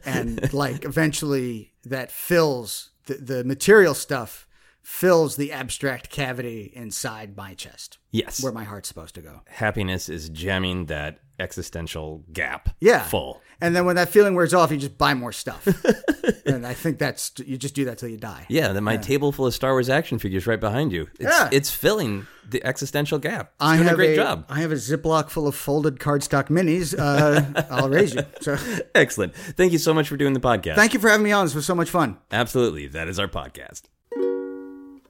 [0.04, 4.46] and like eventually that fills the, the material stuff
[4.82, 8.42] fills the abstract cavity inside my chest, Yes.
[8.42, 9.40] where my heart's supposed to go.
[9.46, 13.02] Happiness is jamming that existential gap Yeah.
[13.02, 13.40] full.
[13.62, 15.66] And then when that feeling wears off, you just buy more stuff,
[16.46, 18.46] and I think that's you just do that till you die.
[18.48, 21.08] Yeah, then my table full of Star Wars action figures right behind you.
[21.18, 21.50] It's, Yeah.
[21.52, 23.48] it's filling the existential gap.
[23.56, 24.46] It's I doing have a great job.
[24.48, 26.98] I have a Ziploc full of folded cardstock minis.
[26.98, 28.22] Uh, I'll raise you.
[28.40, 28.56] So
[28.94, 29.34] Excellent.
[29.34, 30.76] Thank you so much for doing the podcast.
[30.76, 31.44] thank you for having me on.
[31.44, 32.16] This was so much fun.
[32.32, 32.86] Absolutely.
[32.86, 33.82] That is our podcast.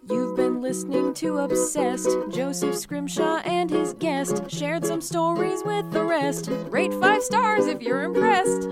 [0.09, 2.11] You've been listening to Obsessed.
[2.31, 6.49] Joseph Scrimshaw and his guest shared some stories with the rest.
[6.69, 8.69] Rate five stars if you're impressed.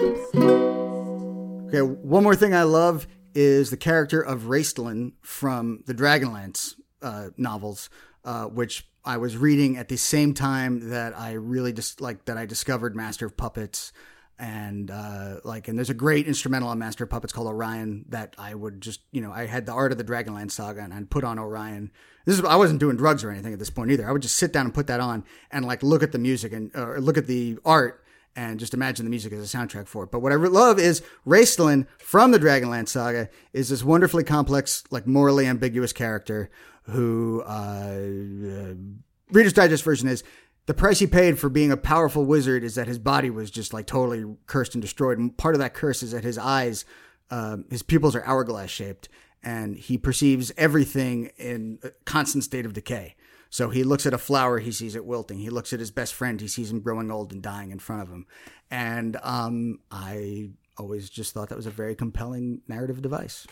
[1.68, 7.28] Okay, one more thing I love is the character of Raistlin from the Dragonlance uh,
[7.38, 7.88] novels,
[8.24, 12.36] uh, which I was reading at the same time that I really just like that
[12.36, 13.92] I discovered Master of Puppets.
[14.38, 18.36] And uh, like, and there's a great instrumental on Master of Puppets called Orion that
[18.38, 21.10] I would just, you know, I had the art of the Dragonlance saga and I'd
[21.10, 21.90] put on Orion.
[22.24, 24.08] This is I wasn't doing drugs or anything at this point either.
[24.08, 26.52] I would just sit down and put that on and like look at the music
[26.52, 28.04] and or look at the art
[28.36, 30.12] and just imagine the music as a soundtrack for it.
[30.12, 35.08] But what I love is Raistlin from the Dragonlance saga is this wonderfully complex, like
[35.08, 36.48] morally ambiguous character
[36.84, 38.74] who uh, uh,
[39.32, 40.22] Reader's Digest version is
[40.68, 43.72] the price he paid for being a powerful wizard is that his body was just
[43.72, 45.16] like totally cursed and destroyed.
[45.16, 46.84] And part of that curse is that his eyes,
[47.30, 49.08] um, his pupils are hourglass shaped,
[49.42, 53.16] and he perceives everything in a constant state of decay.
[53.48, 55.38] So he looks at a flower, he sees it wilting.
[55.38, 58.02] He looks at his best friend, he sees him growing old and dying in front
[58.02, 58.26] of him.
[58.70, 63.46] And um, I always just thought that was a very compelling narrative device.